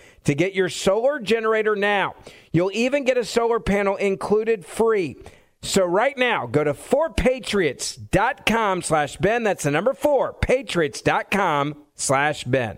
to 0.23 0.35
get 0.35 0.53
your 0.53 0.69
solar 0.69 1.19
generator 1.19 1.75
now. 1.75 2.15
You'll 2.51 2.71
even 2.73 3.03
get 3.03 3.17
a 3.17 3.25
solar 3.25 3.59
panel 3.59 3.95
included 3.95 4.63
free. 4.65 5.17
So 5.61 5.85
right 5.85 6.17
now, 6.17 6.47
go 6.47 6.63
to 6.63 6.73
4patriots.com 6.73 8.81
slash 8.81 9.17
Ben. 9.17 9.43
That's 9.43 9.63
the 9.63 9.71
number 9.71 9.93
4, 9.93 10.33
patriots.com 10.33 11.75
slash 11.95 12.43
Ben. 12.45 12.77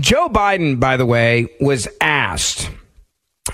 Joe 0.00 0.28
Biden, 0.28 0.78
by 0.78 0.96
the 0.96 1.06
way, 1.06 1.48
was 1.60 1.88
asked 2.00 2.70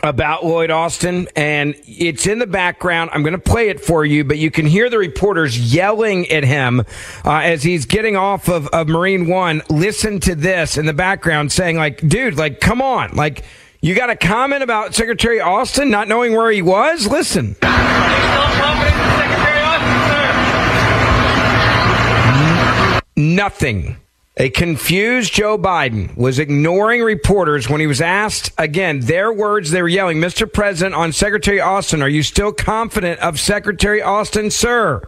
about 0.03 0.45
Lloyd 0.45 0.71
Austin, 0.71 1.29
and 1.37 1.75
it's 1.87 2.27
in 2.27 2.39
the 2.39 2.47
background. 2.47 3.11
I'm 3.13 3.23
going 3.23 3.33
to 3.33 3.39
play 3.39 3.69
it 3.69 3.81
for 3.81 4.05
you, 4.05 4.25
but 4.25 4.39
you 4.39 4.51
can 4.51 4.67
hear 4.67 4.91
the 4.91 4.99
reporters 4.99 5.73
yelling 5.73 6.29
at 6.31 6.45
him 6.45 6.81
uh, 7.25 7.39
as 7.39 7.63
he's 7.63 7.87
getting 7.87 8.17
off 8.17 8.49
of, 8.49 8.67
of 8.69 8.89
Marine 8.89 9.27
One. 9.27 9.63
Listen 9.71 10.21
to 10.21 10.35
this 10.35 10.77
in 10.77 10.85
the 10.87 10.93
background 10.93 11.53
saying, 11.53 11.77
like, 11.77 12.07
dude, 12.07 12.37
like, 12.37 12.61
come 12.61 12.83
on. 12.83 13.15
Like, 13.15 13.45
you 13.81 13.95
got 13.95 14.11
a 14.11 14.17
comment 14.17 14.63
about 14.63 14.95
Secretary 14.95 15.41
Austin 15.41 15.91
not 15.91 16.09
knowing 16.09 16.33
where 16.35 16.51
he 16.51 16.63
was? 16.63 17.07
Listen. 17.07 17.57
Nothing. 23.17 23.97
A 24.37 24.51
confused 24.51 25.33
Joe 25.33 25.57
Biden 25.57 26.17
was 26.17 26.41
ignoring 26.41 27.03
reporters 27.03 27.69
when 27.69 27.81
he 27.81 27.87
was 27.87 28.01
asked 28.01 28.51
again, 28.59 29.01
their 29.01 29.33
words, 29.33 29.71
they 29.71 29.81
were 29.81 29.89
yelling, 29.89 30.19
Mr. 30.19 30.53
President, 30.53 30.97
on 30.97 31.13
Secretary 31.13 31.61
Austin, 31.61 32.03
are 32.03 32.09
you 32.09 32.25
still 32.25 32.53
confident 32.53 33.21
of 33.21 33.39
Secretary 33.39 34.03
Austin, 34.03 34.51
sir? 34.51 35.03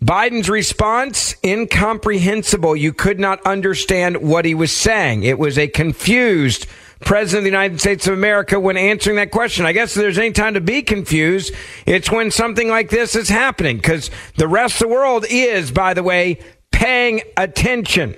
Biden's 0.00 0.48
response, 0.48 1.34
incomprehensible. 1.44 2.76
You 2.76 2.92
could 2.92 3.18
not 3.18 3.44
understand 3.44 4.18
what 4.18 4.44
he 4.44 4.54
was 4.54 4.70
saying. 4.70 5.24
It 5.24 5.38
was 5.38 5.58
a 5.58 5.66
confused 5.66 6.66
President 7.00 7.38
of 7.38 7.44
the 7.44 7.50
United 7.50 7.80
States 7.80 8.06
of 8.06 8.14
America 8.14 8.60
when 8.60 8.76
answering 8.76 9.16
that 9.16 9.30
question. 9.32 9.66
I 9.66 9.72
guess 9.72 9.96
if 9.96 10.00
there's 10.00 10.18
any 10.18 10.32
time 10.32 10.54
to 10.54 10.60
be 10.60 10.82
confused, 10.82 11.52
it's 11.86 12.10
when 12.10 12.30
something 12.30 12.68
like 12.68 12.90
this 12.90 13.16
is 13.16 13.28
happening 13.28 13.78
because 13.78 14.10
the 14.36 14.46
rest 14.46 14.74
of 14.74 14.88
the 14.88 14.94
world 14.94 15.24
is, 15.28 15.70
by 15.70 15.92
the 15.92 16.02
way, 16.02 16.38
paying 16.70 17.22
attention. 17.36 18.14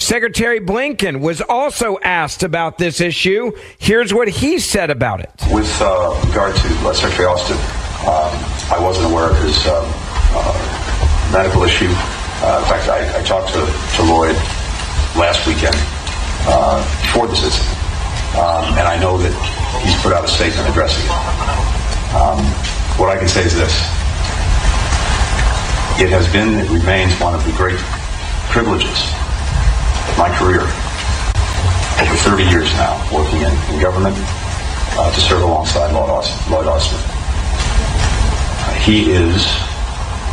Secretary 0.00 0.60
Blinken 0.60 1.20
was 1.20 1.42
also 1.42 1.98
asked 1.98 2.44
about 2.44 2.78
this 2.78 3.00
issue. 3.00 3.52
Here's 3.78 4.14
what 4.14 4.28
he 4.28 4.60
said 4.60 4.90
about 4.90 5.20
it. 5.20 5.30
With 5.52 5.68
uh, 5.82 6.14
regard 6.28 6.54
to 6.54 6.68
uh, 6.86 6.94
Secretary 6.94 7.26
Austin, 7.26 7.58
um, 8.06 8.32
I 8.70 8.78
wasn't 8.80 9.10
aware 9.10 9.28
of 9.28 9.36
his 9.42 9.58
um, 9.66 9.84
uh, 10.32 11.30
medical 11.32 11.64
issue. 11.64 11.90
Uh, 12.40 12.62
in 12.62 12.68
fact, 12.70 12.88
I, 12.88 13.18
I, 13.18 13.22
talked 13.24 13.52
to, 13.52 13.60
to 13.60 14.02
Lloyd 14.08 14.36
last 15.18 15.44
weekend 15.48 15.74
uh, 16.46 16.78
before 17.02 17.26
this 17.26 17.42
incident, 17.42 17.76
um, 18.38 18.78
and 18.78 18.86
I 18.86 18.96
know 19.00 19.18
that 19.18 19.34
he's 19.82 20.00
put 20.00 20.14
out 20.14 20.24
a 20.24 20.28
statement 20.28 20.70
addressing 20.70 21.04
it. 21.04 21.12
Um, 22.14 22.38
what 23.02 23.10
I 23.10 23.18
can 23.18 23.26
say 23.26 23.44
is 23.44 23.56
this. 23.56 23.74
It 26.00 26.08
has 26.14 26.30
been, 26.32 26.54
it 26.54 26.70
remains 26.70 27.12
one 27.20 27.34
of 27.34 27.44
the 27.44 27.52
great 27.52 27.78
privileges 28.54 29.12
my 30.16 30.30
career, 30.38 30.62
over 32.00 32.16
30 32.16 32.44
years 32.48 32.72
now, 32.74 32.96
working 33.12 33.42
in, 33.42 33.52
in 33.74 33.82
government 33.82 34.14
uh, 34.96 35.12
to 35.12 35.20
serve 35.20 35.42
alongside 35.42 35.92
Lloyd 35.92 36.10
Austin. 36.10 36.52
Lloyd 36.52 36.66
Austin. 36.66 36.98
Uh, 37.02 38.74
he 38.80 39.10
is 39.10 39.44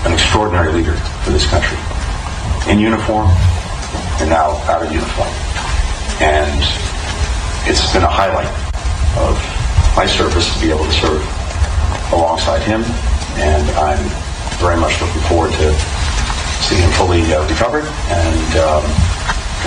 an 0.05 0.13
extraordinary 0.13 0.71
leader 0.71 0.95
for 1.25 1.31
this 1.31 1.49
country, 1.49 1.77
in 2.71 2.79
uniform 2.79 3.27
and 4.21 4.29
now 4.29 4.55
out 4.71 4.85
of 4.85 4.91
uniform. 4.91 5.27
And 6.21 6.61
it's 7.67 7.91
been 7.91 8.03
a 8.03 8.11
highlight 8.11 8.47
of 9.19 9.35
my 9.95 10.05
service 10.05 10.53
to 10.53 10.61
be 10.61 10.71
able 10.71 10.85
to 10.85 10.95
serve 10.95 11.23
alongside 12.13 12.61
him, 12.63 12.83
and 13.41 13.65
I'm 13.75 13.99
very 14.59 14.79
much 14.79 15.01
looking 15.01 15.21
forward 15.27 15.51
to 15.51 15.73
seeing 16.63 16.81
him 16.81 16.91
fully 16.91 17.21
uh, 17.33 17.43
recovered 17.47 17.85
and 18.09 18.49
um, 18.57 18.83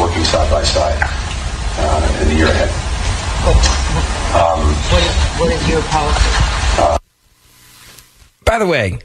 working 0.00 0.24
side 0.24 0.50
by 0.50 0.62
side 0.62 0.98
uh, 1.00 2.22
in 2.22 2.28
the 2.28 2.34
year 2.34 2.46
ahead. 2.46 2.70
Um, 4.34 4.60
what, 4.90 5.02
is, 5.02 5.14
what 5.40 5.52
is 5.52 5.68
your 5.68 5.82
policy? 5.82 6.20
Uh, 6.78 6.98
By 8.44 8.58
the 8.58 8.66
way, 8.66 8.98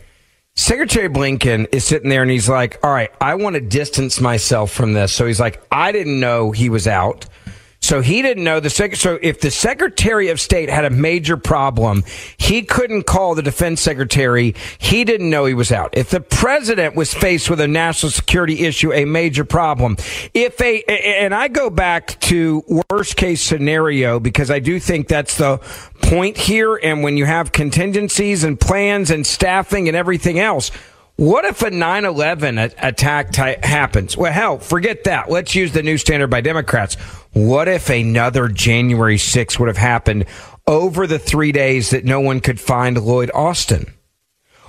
Secretary 0.55 1.09
Blinken 1.09 1.67
is 1.71 1.83
sitting 1.83 2.09
there 2.09 2.21
and 2.21 2.29
he's 2.29 2.47
like, 2.47 2.79
all 2.83 2.91
right, 2.91 3.09
I 3.19 3.35
want 3.35 3.55
to 3.55 3.62
distance 3.62 4.21
myself 4.21 4.71
from 4.71 4.93
this. 4.93 5.12
So 5.13 5.25
he's 5.25 5.39
like, 5.39 5.63
I 5.71 5.91
didn't 5.91 6.19
know 6.19 6.51
he 6.51 6.69
was 6.69 6.88
out. 6.88 7.25
So 7.83 7.99
he 7.99 8.21
didn't 8.21 8.45
know 8.45 8.61
the 8.61 8.69
sec- 8.69 8.95
so 8.95 9.19
if 9.21 9.41
the 9.41 9.51
Secretary 9.51 10.29
of 10.29 10.39
State 10.39 10.69
had 10.69 10.85
a 10.85 10.89
major 10.89 11.35
problem, 11.35 12.05
he 12.37 12.61
couldn't 12.61 13.03
call 13.03 13.35
the 13.35 13.41
defense 13.41 13.81
secretary. 13.81 14.55
He 14.77 15.03
didn't 15.03 15.29
know 15.29 15.43
he 15.43 15.53
was 15.53 15.69
out. 15.69 15.95
If 15.97 16.09
the 16.09 16.21
president 16.21 16.95
was 16.95 17.13
faced 17.13 17.49
with 17.49 17.59
a 17.59 17.67
national 17.67 18.11
security 18.11 18.61
issue, 18.61 18.93
a 18.93 19.03
major 19.03 19.43
problem, 19.43 19.97
if 20.33 20.61
a 20.61 20.81
and 20.83 21.35
I 21.35 21.49
go 21.49 21.69
back 21.69 22.17
to 22.21 22.63
worst 22.89 23.17
case 23.17 23.41
scenario 23.41 24.17
because 24.17 24.49
I 24.49 24.59
do 24.59 24.79
think 24.79 25.09
that's 25.09 25.37
the 25.37 25.57
point 26.01 26.37
here 26.37 26.79
and 26.81 27.03
when 27.03 27.17
you 27.17 27.25
have 27.25 27.51
contingencies 27.51 28.46
and 28.46 28.57
plans 28.57 29.11
and 29.11 29.27
staffing 29.27 29.89
and 29.89 29.98
everything 29.98 30.39
else, 30.39 30.72
what 31.15 31.46
if 31.46 31.61
a 31.61 31.69
9 31.69 32.05
11 32.05 32.57
attack 32.57 33.35
happens? 33.35 34.17
Well, 34.17 34.31
hell, 34.31 34.57
forget 34.57 35.03
that. 35.03 35.29
Let's 35.29 35.53
use 35.53 35.72
the 35.72 35.83
new 35.83 35.98
standard 35.98 36.29
by 36.29 36.41
Democrats. 36.41 36.98
What 37.33 37.67
if 37.67 37.89
another 37.89 38.48
January 38.48 39.17
6th 39.17 39.59
would 39.59 39.67
have 39.67 39.77
happened 39.77 40.25
over 40.67 41.07
the 41.07 41.19
three 41.19 41.51
days 41.51 41.89
that 41.89 42.05
no 42.05 42.19
one 42.19 42.39
could 42.39 42.59
find 42.59 43.01
Lloyd 43.01 43.31
Austin? 43.33 43.91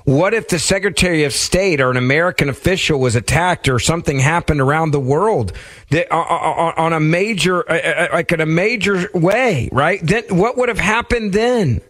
What 0.04 0.34
if 0.34 0.48
the 0.48 0.58
Secretary 0.58 1.24
of 1.24 1.32
State 1.32 1.80
or 1.80 1.90
an 1.90 1.96
American 1.96 2.50
official 2.50 3.00
was 3.00 3.16
attacked 3.16 3.68
or 3.68 3.78
something 3.78 4.18
happened 4.18 4.60
around 4.60 4.90
the 4.90 5.00
world 5.00 5.52
that, 5.90 6.12
uh, 6.12 6.16
on 6.16 6.92
a 6.92 7.00
major, 7.00 7.70
uh, 7.70 8.08
like 8.12 8.30
in 8.30 8.40
a 8.40 8.46
major 8.46 9.08
way, 9.14 9.70
right? 9.72 10.00
Then 10.02 10.24
what 10.28 10.58
would 10.58 10.68
have 10.68 10.78
happened 10.78 11.32
then? 11.32 11.80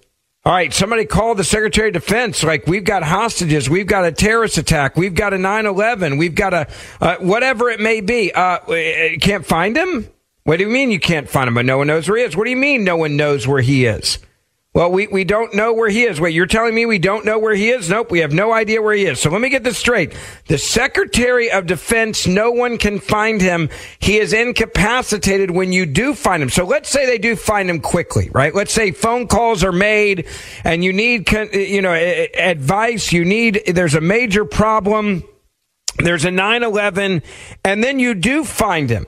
All 0.45 0.53
right, 0.53 0.73
somebody 0.73 1.07
called 1.07 1.39
the 1.39 1.45
Secretary 1.45 1.89
of 1.89 1.95
Defense. 1.95 2.45
Like, 2.45 2.67
we've 2.67 2.85
got 2.85 3.03
hostages, 3.03 3.71
we've 3.71 3.87
got 3.87 4.05
a 4.05 4.13
terrorist 4.13 4.59
attack, 4.59 4.97
we've 4.97 5.15
got 5.15 5.33
a 5.33 5.39
9 5.39 5.67
11, 5.67 6.19
we've 6.19 6.35
got 6.35 6.53
a 6.53 6.69
uh, 7.01 7.17
whatever 7.17 7.71
it 7.71 7.81
may 7.81 8.01
be. 8.01 8.31
Uh, 8.33 8.59
can't 9.21 9.47
find 9.47 9.77
him? 9.77 10.07
What 10.45 10.59
do 10.59 10.65
you 10.65 10.71
mean 10.71 10.91
you 10.91 11.01
can't 11.01 11.29
find 11.29 11.49
him, 11.49 11.55
but 11.55 11.65
no 11.65 11.79
one 11.79 11.87
knows 11.87 12.07
where 12.07 12.19
he 12.19 12.25
is? 12.25 12.37
What 12.37 12.45
do 12.45 12.51
you 12.51 12.57
mean 12.57 12.85
no 12.85 12.99
one 12.99 13.17
knows 13.17 13.49
where 13.49 13.63
he 13.63 13.87
is? 13.87 14.19
Well, 14.75 14.91
we, 14.91 15.07
we 15.07 15.25
don't 15.25 15.55
know 15.55 15.73
where 15.73 15.89
he 15.89 16.03
is. 16.03 16.21
Wait, 16.21 16.35
you're 16.35 16.47
telling 16.47 16.75
me 16.75 16.85
we 16.85 16.99
don't 16.99 17.25
know 17.25 17.39
where 17.39 17.55
he 17.55 17.71
is? 17.71 17.89
Nope, 17.89 18.11
we 18.11 18.19
have 18.19 18.33
no 18.33 18.53
idea 18.53 18.83
where 18.83 18.93
he 18.93 19.07
is. 19.07 19.21
So 19.21 19.31
let 19.31 19.41
me 19.41 19.49
get 19.49 19.65
this 19.65 19.79
straight. 19.79 20.15
The 20.49 20.59
Secretary 20.59 21.51
of 21.51 21.65
Defense, 21.65 22.27
no 22.27 22.51
one 22.51 22.77
can 22.77 22.99
find 22.99 23.41
him. 23.41 23.71
He 24.01 24.19
is 24.19 24.35
incapacitated 24.35 25.53
when 25.53 25.73
you 25.73 25.87
do 25.87 26.13
find 26.13 26.43
him. 26.43 26.51
So 26.51 26.67
let's 26.67 26.91
say 26.91 27.07
they 27.07 27.19
do 27.19 27.37
find 27.37 27.71
him 27.71 27.81
quickly, 27.81 28.29
right? 28.35 28.55
Let's 28.55 28.73
say 28.73 28.91
phone 28.91 29.29
calls 29.29 29.65
are 29.65 29.73
made 29.73 30.27
and 30.65 30.85
you 30.85 30.93
need, 30.93 31.31
you 31.55 31.81
know, 31.81 31.95
advice. 31.95 33.13
You 33.13 33.25
need, 33.25 33.63
there's 33.67 33.95
a 33.95 34.01
major 34.03 34.45
problem. 34.45 35.23
There's 35.99 36.25
a 36.25 36.31
9-11 36.31 37.23
and 37.65 37.83
then 37.83 37.99
you 37.99 38.13
do 38.13 38.45
find 38.45 38.91
him. 38.91 39.07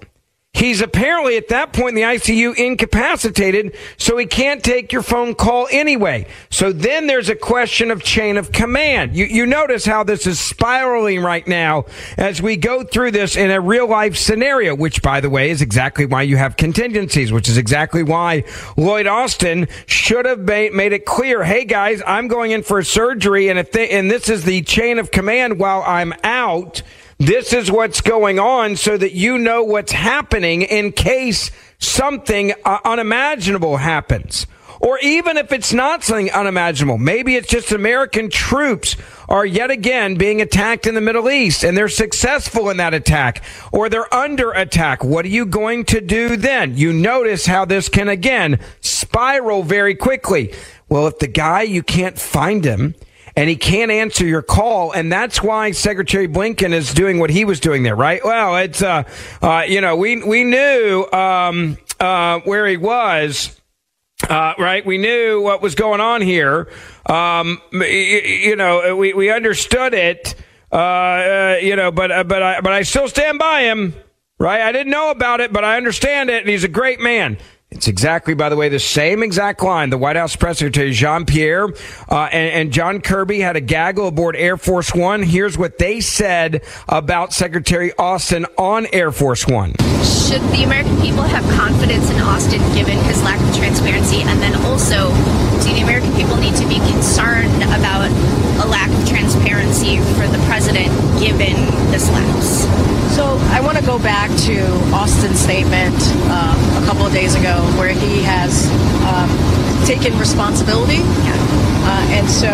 He's 0.56 0.80
apparently 0.80 1.36
at 1.36 1.48
that 1.48 1.74
point 1.74 1.90
in 1.90 1.94
the 1.96 2.00
ICU 2.00 2.56
incapacitated, 2.56 3.76
so 3.98 4.16
he 4.16 4.24
can't 4.24 4.64
take 4.64 4.90
your 4.90 5.02
phone 5.02 5.34
call 5.34 5.68
anyway. 5.70 6.26
So 6.48 6.72
then 6.72 7.06
there's 7.06 7.28
a 7.28 7.34
question 7.34 7.90
of 7.90 8.02
chain 8.02 8.38
of 8.38 8.52
command. 8.52 9.14
You, 9.14 9.26
you 9.26 9.44
notice 9.44 9.84
how 9.84 10.02
this 10.02 10.26
is 10.26 10.40
spiraling 10.40 11.20
right 11.20 11.46
now 11.46 11.84
as 12.16 12.40
we 12.40 12.56
go 12.56 12.84
through 12.84 13.10
this 13.10 13.36
in 13.36 13.50
a 13.50 13.60
real 13.60 13.86
life 13.86 14.16
scenario, 14.16 14.74
which 14.74 15.02
by 15.02 15.20
the 15.20 15.28
way 15.28 15.50
is 15.50 15.60
exactly 15.60 16.06
why 16.06 16.22
you 16.22 16.38
have 16.38 16.56
contingencies, 16.56 17.30
which 17.30 17.50
is 17.50 17.58
exactly 17.58 18.02
why 18.02 18.42
Lloyd 18.78 19.06
Austin 19.06 19.68
should 19.84 20.24
have 20.24 20.40
made, 20.40 20.72
made 20.72 20.94
it 20.94 21.04
clear, 21.04 21.44
hey 21.44 21.66
guys, 21.66 22.00
I'm 22.06 22.28
going 22.28 22.52
in 22.52 22.62
for 22.62 22.82
surgery 22.82 23.50
and 23.50 23.58
if 23.58 23.72
they, 23.72 23.90
and 23.90 24.10
this 24.10 24.30
is 24.30 24.44
the 24.44 24.62
chain 24.62 24.98
of 24.98 25.10
command 25.10 25.58
while 25.58 25.82
I'm 25.82 26.14
out, 26.24 26.80
this 27.18 27.52
is 27.52 27.70
what's 27.70 28.00
going 28.00 28.38
on 28.38 28.76
so 28.76 28.96
that 28.96 29.12
you 29.12 29.38
know 29.38 29.62
what's 29.62 29.92
happening 29.92 30.62
in 30.62 30.92
case 30.92 31.50
something 31.78 32.52
uh, 32.64 32.78
unimaginable 32.84 33.78
happens. 33.78 34.46
Or 34.80 34.98
even 34.98 35.38
if 35.38 35.52
it's 35.52 35.72
not 35.72 36.04
something 36.04 36.30
unimaginable, 36.30 36.98
maybe 36.98 37.36
it's 37.36 37.48
just 37.48 37.72
American 37.72 38.28
troops 38.28 38.96
are 39.28 39.46
yet 39.46 39.70
again 39.70 40.16
being 40.16 40.42
attacked 40.42 40.86
in 40.86 40.94
the 40.94 41.00
Middle 41.00 41.30
East 41.30 41.64
and 41.64 41.76
they're 41.76 41.88
successful 41.88 42.68
in 42.68 42.76
that 42.76 42.92
attack 42.92 43.42
or 43.72 43.88
they're 43.88 44.12
under 44.14 44.50
attack. 44.52 45.02
What 45.02 45.24
are 45.24 45.28
you 45.28 45.46
going 45.46 45.86
to 45.86 46.02
do 46.02 46.36
then? 46.36 46.76
You 46.76 46.92
notice 46.92 47.46
how 47.46 47.64
this 47.64 47.88
can 47.88 48.10
again 48.10 48.60
spiral 48.80 49.62
very 49.62 49.94
quickly. 49.94 50.54
Well, 50.90 51.06
if 51.06 51.18
the 51.18 51.26
guy, 51.26 51.62
you 51.62 51.82
can't 51.82 52.18
find 52.18 52.62
him 52.62 52.94
and 53.36 53.48
he 53.50 53.56
can't 53.56 53.90
answer 53.90 54.26
your 54.26 54.42
call. 54.42 54.92
And 54.92 55.12
that's 55.12 55.42
why 55.42 55.70
Secretary 55.72 56.26
Blinken 56.26 56.72
is 56.72 56.94
doing 56.94 57.18
what 57.18 57.30
he 57.30 57.44
was 57.44 57.60
doing 57.60 57.82
there, 57.82 57.94
right? 57.94 58.24
Well, 58.24 58.56
it's, 58.56 58.82
uh, 58.82 59.04
uh, 59.42 59.64
you 59.68 59.80
know, 59.80 59.96
we, 59.96 60.22
we 60.22 60.42
knew, 60.42 61.06
um, 61.12 61.76
uh, 62.00 62.40
where 62.40 62.66
he 62.66 62.76
was. 62.76 63.52
Uh, 64.30 64.54
right, 64.58 64.84
we 64.86 64.96
knew 64.96 65.42
what 65.42 65.60
was 65.60 65.74
going 65.74 66.00
on 66.00 66.22
here. 66.22 66.72
Um, 67.04 67.60
you, 67.70 67.80
you 67.80 68.56
know, 68.56 68.96
we, 68.96 69.12
we 69.12 69.30
understood 69.30 69.92
it. 69.92 70.34
Uh, 70.72 70.76
uh, 70.76 71.58
you 71.62 71.76
know, 71.76 71.92
but 71.92 72.10
uh, 72.10 72.24
but 72.24 72.42
I 72.42 72.60
but 72.60 72.72
I 72.72 72.82
still 72.82 73.08
stand 73.08 73.38
by 73.38 73.62
him. 73.62 73.94
Right, 74.38 74.62
I 74.62 74.72
didn't 74.72 74.90
know 74.90 75.10
about 75.10 75.40
it, 75.40 75.52
but 75.52 75.64
I 75.64 75.76
understand 75.76 76.30
it, 76.30 76.40
and 76.40 76.48
he's 76.48 76.64
a 76.64 76.68
great 76.68 76.98
man. 76.98 77.38
It's 77.76 77.88
exactly, 77.88 78.32
by 78.32 78.48
the 78.48 78.56
way, 78.56 78.70
the 78.70 78.78
same 78.78 79.22
exact 79.22 79.62
line. 79.62 79.90
The 79.90 79.98
White 79.98 80.16
House 80.16 80.34
press 80.34 80.60
secretary 80.60 80.92
Jean 80.92 81.26
Pierre 81.26 81.68
uh, 82.08 82.28
and, 82.32 82.52
and, 82.54 82.72
John 82.72 83.02
Kirby 83.02 83.40
had 83.40 83.54
a 83.54 83.60
gaggle 83.60 84.08
aboard 84.08 84.34
Air 84.34 84.56
Force 84.56 84.94
One. 84.94 85.22
Here's 85.22 85.58
what 85.58 85.76
they 85.76 86.00
said 86.00 86.64
about 86.88 87.34
Secretary 87.34 87.92
Austin 87.98 88.46
on 88.56 88.86
Air 88.94 89.12
Force 89.12 89.46
One. 89.46 89.72
Should 90.00 90.40
the 90.56 90.64
American 90.64 90.96
people 91.02 91.22
have 91.22 91.44
confidence 91.54 92.10
in 92.10 92.16
Austin 92.20 92.62
given 92.72 92.96
his 93.04 93.22
lack 93.22 93.38
of 93.46 93.54
transparency? 93.54 94.22
And 94.22 94.40
then 94.40 94.56
also, 94.64 95.10
do 95.60 95.74
the 95.74 95.82
American 95.82 96.14
people 96.14 96.36
need 96.36 96.56
to 96.56 96.66
be 96.66 96.78
concerned 96.90 97.62
about 97.62 98.08
a 98.64 98.66
lack 98.68 98.88
of 98.88 99.06
transparency 99.06 99.98
for 100.16 100.26
the 100.28 100.42
president 100.48 100.88
given 101.20 101.52
this 101.92 102.08
lapse? 102.08 102.64
So 103.14 103.36
I 103.52 103.60
want 103.60 103.78
to 103.78 103.84
go 103.84 103.98
back 103.98 104.28
to 104.44 104.60
Austin's 104.92 105.40
statement 105.40 105.96
um, 106.32 106.56
a 106.86 106.88
couple 106.88 107.04
of 107.04 107.12
days 107.12 107.34
ago 107.34 107.56
where 107.76 107.92
he 107.92 108.22
has 108.22 108.70
um, 109.02 109.28
taken 109.86 110.16
responsibility. 110.20 110.98
Uh, 111.00 112.06
and 112.10 112.28
so 112.28 112.48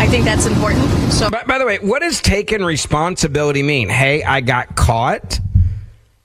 I 0.00 0.06
think 0.06 0.24
that's 0.24 0.46
important. 0.46 0.88
So, 1.12 1.28
by, 1.28 1.42
by, 1.44 1.58
the 1.58 1.66
way, 1.66 1.78
what 1.78 2.00
does 2.00 2.22
taking 2.22 2.64
responsibility 2.64 3.62
mean? 3.62 3.90
Hey, 3.90 4.22
I 4.22 4.40
got 4.40 4.76
caught. 4.76 5.40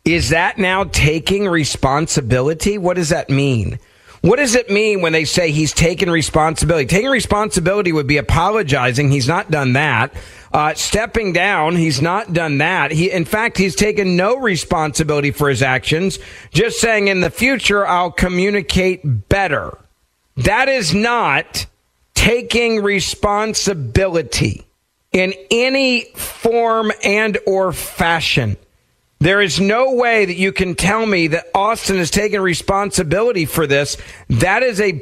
Is 0.06 0.30
that 0.30 0.58
now 0.58 0.86
taking 0.86 1.46
responsibility? 1.46 2.78
What 2.78 2.96
does 2.96 3.10
that 3.10 3.30
mean? 3.30 3.80
What 4.24 4.38
does 4.38 4.56
it 4.56 4.70
mean 4.70 5.02
when 5.02 5.12
they 5.12 5.26
say 5.26 5.52
he's 5.52 5.74
taken 5.74 6.10
responsibility? 6.10 6.86
Taking 6.86 7.10
responsibility 7.10 7.92
would 7.92 8.08
be 8.08 8.16
apologizing. 8.16 9.12
He's 9.12 9.28
not 9.28 9.52
done 9.52 9.74
that. 9.74 10.14
Uh, 10.54 10.74
stepping 10.76 11.34
down, 11.34 11.76
he's 11.76 12.02
not 12.02 12.32
done 12.32 12.60
that. 12.60 12.92
He, 12.92 13.12
in 13.12 13.26
fact, 13.26 13.58
he's 13.58 13.76
taken 13.76 14.16
no 14.16 14.38
responsibility 14.38 15.32
for 15.32 15.50
his 15.50 15.62
actions, 15.62 16.20
just 16.52 16.80
saying 16.80 17.10
in 17.10 17.20
the 17.20 17.30
future, 17.30 17.86
I'll 17.86 18.12
communicate 18.12 19.28
better. 19.28 19.78
That 20.38 20.70
is 20.70 20.94
not 20.94 21.66
taking 22.14 22.82
responsibility 22.82 24.66
in 25.12 25.34
any 25.52 26.06
form 26.16 26.94
and 27.04 27.38
or 27.46 27.74
fashion. 27.74 28.56
There 29.24 29.42
is 29.42 29.58
no 29.58 29.94
way 29.94 30.26
that 30.26 30.36
you 30.36 30.52
can 30.52 30.76
tell 30.76 31.06
me 31.06 31.28
that 31.28 31.46
Austin 31.56 31.96
has 31.96 32.12
taken 32.12 32.42
responsibility 32.42 33.46
for 33.46 33.66
this. 33.66 33.96
That 34.28 34.64
is 34.64 34.82
a 34.82 35.02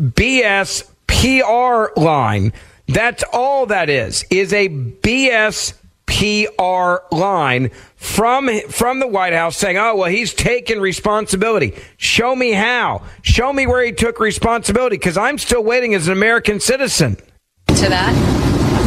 BS 0.00 0.88
PR 1.06 2.00
line. 2.00 2.54
That's 2.88 3.22
all 3.34 3.66
that 3.66 3.90
is, 3.90 4.24
is 4.30 4.54
a 4.54 4.70
BS 4.70 5.74
PR 6.06 7.14
line 7.14 7.70
from 7.96 8.48
from 8.70 8.98
the 8.98 9.06
White 9.06 9.34
House 9.34 9.58
saying, 9.58 9.76
"Oh, 9.76 9.94
well, 9.94 10.10
he's 10.10 10.32
taken 10.32 10.80
responsibility. 10.80 11.74
Show 11.98 12.34
me 12.34 12.52
how. 12.52 13.02
Show 13.20 13.52
me 13.52 13.66
where 13.66 13.84
he 13.84 13.92
took 13.92 14.20
responsibility 14.20 14.96
because 14.96 15.18
I'm 15.18 15.36
still 15.36 15.62
waiting 15.62 15.94
as 15.94 16.06
an 16.06 16.14
American 16.14 16.60
citizen." 16.60 17.18
To 17.66 17.88
that, 17.90 18.14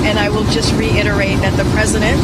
and 0.04 0.18
I 0.18 0.30
will 0.30 0.46
just 0.46 0.74
reiterate 0.74 1.38
that 1.42 1.56
the 1.58 1.70
president 1.76 2.20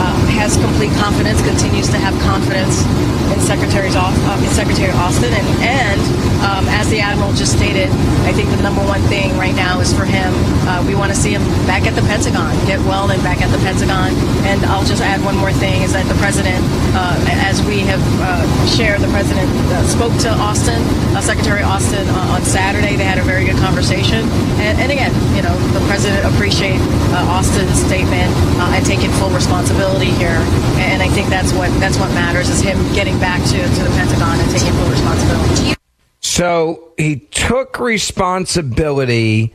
um, 0.00 0.29
has 0.40 0.56
complete 0.56 0.90
confidence, 0.96 1.44
continues 1.44 1.88
to 1.92 1.98
have 2.00 2.16
confidence 2.24 2.80
in 3.28 3.38
Secretary's 3.44 3.94
uh, 3.94 4.40
in 4.40 4.48
Secretary 4.56 4.90
Austin, 4.96 5.28
and 5.36 5.46
and 5.60 6.00
um, 6.40 6.64
as 6.72 6.88
the 6.88 6.98
admiral 7.00 7.32
just 7.36 7.52
stated, 7.52 7.92
I 8.24 8.32
think 8.32 8.48
the 8.48 8.62
number 8.64 8.80
one 8.80 9.02
thing 9.12 9.36
right 9.36 9.54
now 9.54 9.80
is 9.80 9.92
for 9.92 10.08
him. 10.08 10.32
Uh, 10.64 10.82
we 10.88 10.94
want 10.94 11.12
to 11.12 11.18
see 11.18 11.36
him 11.36 11.44
back 11.68 11.84
at 11.84 11.94
the 11.94 12.00
Pentagon, 12.08 12.56
get 12.64 12.80
well 12.88 13.10
and 13.10 13.22
back 13.22 13.42
at 13.42 13.52
the 13.52 13.60
Pentagon. 13.60 14.16
And 14.48 14.64
I'll 14.64 14.84
just 14.84 15.02
add 15.02 15.20
one 15.22 15.36
more 15.36 15.52
thing: 15.52 15.82
is 15.82 15.92
that 15.92 16.08
the 16.08 16.16
president, 16.16 16.64
uh, 16.96 17.20
as 17.44 17.60
we 17.68 17.80
have 17.84 18.00
uh, 18.24 18.48
shared, 18.64 19.00
the 19.00 19.12
president 19.12 19.50
uh, 19.68 19.84
spoke 19.84 20.16
to 20.24 20.30
Austin, 20.40 20.80
uh, 21.12 21.20
Secretary 21.20 21.62
Austin, 21.62 22.08
on 22.32 22.42
Saturday. 22.42 22.96
They 22.96 23.04
had 23.04 23.18
a 23.18 23.26
very 23.28 23.44
good 23.44 23.60
conversation, 23.60 24.24
and, 24.56 24.80
and 24.80 24.90
again, 24.90 25.12
you 25.36 25.42
know, 25.42 25.54
the 25.76 25.84
president 25.84 26.24
appreciate 26.32 26.80
Austin's 27.12 27.76
statement 27.76 28.32
and 28.72 28.84
taking 28.86 29.10
full 29.20 29.30
responsibility 29.30 30.10
here. 30.16 30.29
And 30.32 31.02
I 31.02 31.08
think 31.08 31.28
that's 31.28 31.52
what 31.52 31.70
that's 31.80 31.98
what 31.98 32.10
matters 32.12 32.48
is 32.48 32.60
him 32.60 32.78
getting 32.94 33.18
back 33.18 33.42
to, 33.48 33.58
to 33.58 33.82
the 33.82 33.90
Pentagon 33.90 34.38
and 34.40 34.50
taking 34.50 34.72
full 34.72 34.90
responsibility. 34.90 35.76
So 36.20 36.92
he 36.96 37.16
took 37.16 37.78
responsibility, 37.80 39.54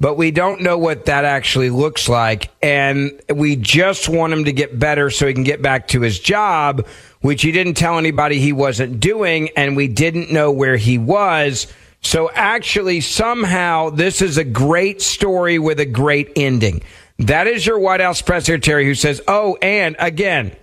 but 0.00 0.16
we 0.16 0.30
don't 0.30 0.60
know 0.62 0.78
what 0.78 1.06
that 1.06 1.24
actually 1.24 1.70
looks 1.70 2.08
like. 2.08 2.50
And 2.62 3.20
we 3.32 3.56
just 3.56 4.08
want 4.08 4.32
him 4.32 4.44
to 4.44 4.52
get 4.52 4.78
better 4.78 5.10
so 5.10 5.26
he 5.26 5.34
can 5.34 5.44
get 5.44 5.62
back 5.62 5.88
to 5.88 6.00
his 6.00 6.18
job, 6.18 6.86
which 7.20 7.42
he 7.42 7.52
didn't 7.52 7.74
tell 7.74 7.98
anybody 7.98 8.38
he 8.38 8.52
wasn't 8.52 9.00
doing. 9.00 9.50
And 9.56 9.76
we 9.76 9.88
didn't 9.88 10.32
know 10.32 10.50
where 10.50 10.76
he 10.76 10.98
was. 10.98 11.66
So 12.02 12.30
actually, 12.32 13.00
somehow, 13.00 13.90
this 13.90 14.22
is 14.22 14.38
a 14.38 14.44
great 14.44 15.02
story 15.02 15.58
with 15.58 15.80
a 15.80 15.86
great 15.86 16.30
ending. 16.36 16.82
That 17.18 17.46
is 17.46 17.66
your 17.66 17.78
White 17.78 18.00
House 18.00 18.20
press 18.20 18.46
secretary 18.46 18.84
who 18.84 18.94
says, 18.94 19.22
Oh, 19.26 19.56
and 19.62 19.96
again, 19.98 20.54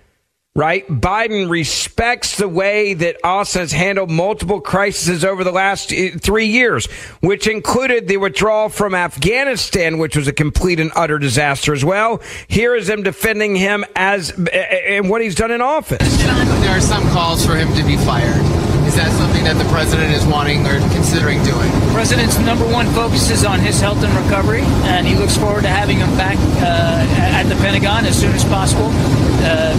right? 0.54 0.86
Biden 0.86 1.50
respects 1.50 2.36
the 2.36 2.48
way 2.48 2.94
that 2.94 3.16
Austin 3.24 3.60
has 3.60 3.72
handled 3.72 4.10
multiple 4.10 4.60
crises 4.60 5.24
over 5.24 5.42
the 5.42 5.50
last 5.50 5.92
uh, 5.92 6.10
three 6.20 6.46
years, 6.46 6.86
which 7.20 7.48
included 7.48 8.06
the 8.06 8.18
withdrawal 8.18 8.68
from 8.68 8.94
Afghanistan, 8.94 9.98
which 9.98 10.16
was 10.16 10.28
a 10.28 10.32
complete 10.32 10.78
and 10.78 10.92
utter 10.94 11.18
disaster 11.18 11.72
as 11.72 11.84
well. 11.84 12.22
Here 12.46 12.76
is 12.76 12.88
him 12.88 13.02
defending 13.02 13.56
him 13.56 13.84
as 13.96 14.30
and 14.30 15.10
what 15.10 15.22
he's 15.22 15.34
done 15.34 15.50
in 15.50 15.60
office. 15.60 16.22
There 16.22 16.76
are 16.76 16.80
some 16.80 17.02
calls 17.10 17.44
for 17.44 17.56
him 17.56 17.74
to 17.74 17.82
be 17.84 17.96
fired. 17.96 18.73
Is 18.94 19.02
that 19.02 19.18
something 19.18 19.42
that 19.42 19.58
the 19.58 19.66
president 19.74 20.14
is 20.14 20.22
wanting 20.24 20.62
or 20.70 20.78
considering 20.94 21.42
doing? 21.42 21.66
The 21.66 21.90
president's 21.98 22.38
number 22.38 22.62
one 22.62 22.86
focus 22.94 23.28
is 23.28 23.44
on 23.44 23.58
his 23.58 23.80
health 23.80 23.98
and 24.06 24.14
recovery, 24.14 24.62
and 24.86 25.04
he 25.04 25.16
looks 25.16 25.36
forward 25.36 25.66
to 25.66 25.68
having 25.68 25.98
him 25.98 26.14
back 26.14 26.38
uh, 26.62 27.02
at 27.34 27.42
the 27.50 27.58
Pentagon 27.58 28.06
as 28.06 28.14
soon 28.14 28.30
as 28.38 28.44
possible. 28.44 28.94
Uh, 29.42 29.74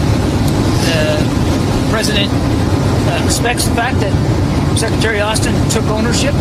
the 0.92 1.16
president 1.88 2.28
uh, 2.28 3.24
respects 3.24 3.64
the 3.64 3.74
fact 3.74 4.04
that 4.04 4.12
Secretary 4.76 5.22
Austin 5.22 5.56
took 5.72 5.88
ownership 5.88 6.36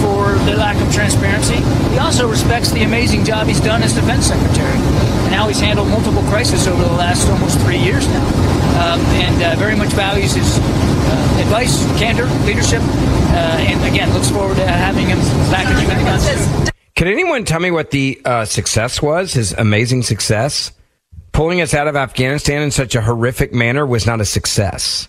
for 0.00 0.32
the 0.48 0.56
lack 0.56 0.80
of 0.80 0.88
transparency. 0.88 1.60
He 1.92 1.98
also 2.00 2.24
respects 2.26 2.72
the 2.72 2.84
amazing 2.84 3.28
job 3.28 3.48
he's 3.48 3.60
done 3.60 3.82
as 3.82 3.92
defense 3.92 4.32
secretary 4.32 4.80
and 5.28 5.34
how 5.36 5.46
he's 5.48 5.60
handled 5.60 5.88
multiple 5.92 6.24
crises 6.32 6.66
over 6.68 6.88
the 6.88 6.96
last 6.96 7.28
almost 7.28 7.60
three 7.60 7.76
years 7.76 8.08
now. 8.08 8.53
Um, 8.74 9.00
and 9.16 9.42
uh, 9.42 9.54
very 9.56 9.76
much 9.76 9.92
values 9.92 10.34
his 10.34 10.58
uh, 10.58 11.38
advice, 11.40 11.84
candor, 11.98 12.26
leadership, 12.44 12.80
uh, 12.82 13.66
and 13.70 13.82
again 13.84 14.12
looks 14.12 14.30
forward 14.30 14.56
to 14.56 14.66
having 14.66 15.06
him 15.06 15.18
back 15.50 15.66
at 15.66 15.76
the. 15.76 16.72
Can 16.96 17.08
anyone 17.08 17.44
tell 17.44 17.60
me 17.60 17.70
what 17.70 17.90
the 17.90 18.20
uh, 18.24 18.44
success 18.44 19.00
was? 19.00 19.32
His 19.32 19.52
amazing 19.52 20.02
success? 20.02 20.72
pulling 21.34 21.60
us 21.60 21.74
out 21.74 21.88
of 21.88 21.96
Afghanistan 21.96 22.62
in 22.62 22.70
such 22.70 22.94
a 22.94 23.02
horrific 23.02 23.52
manner 23.52 23.84
was 23.84 24.06
not 24.06 24.20
a 24.20 24.24
success. 24.24 25.08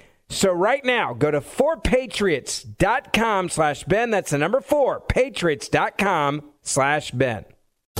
So 0.31 0.53
right 0.53 0.83
now, 0.85 1.13
go 1.13 1.29
to 1.29 1.41
4patriots.com 1.41 3.49
slash 3.49 3.83
Ben. 3.83 4.11
That's 4.11 4.31
the 4.31 4.37
number 4.37 4.61
4, 4.61 5.01
patriots.com 5.01 6.51
slash 6.61 7.11
Ben. 7.11 7.43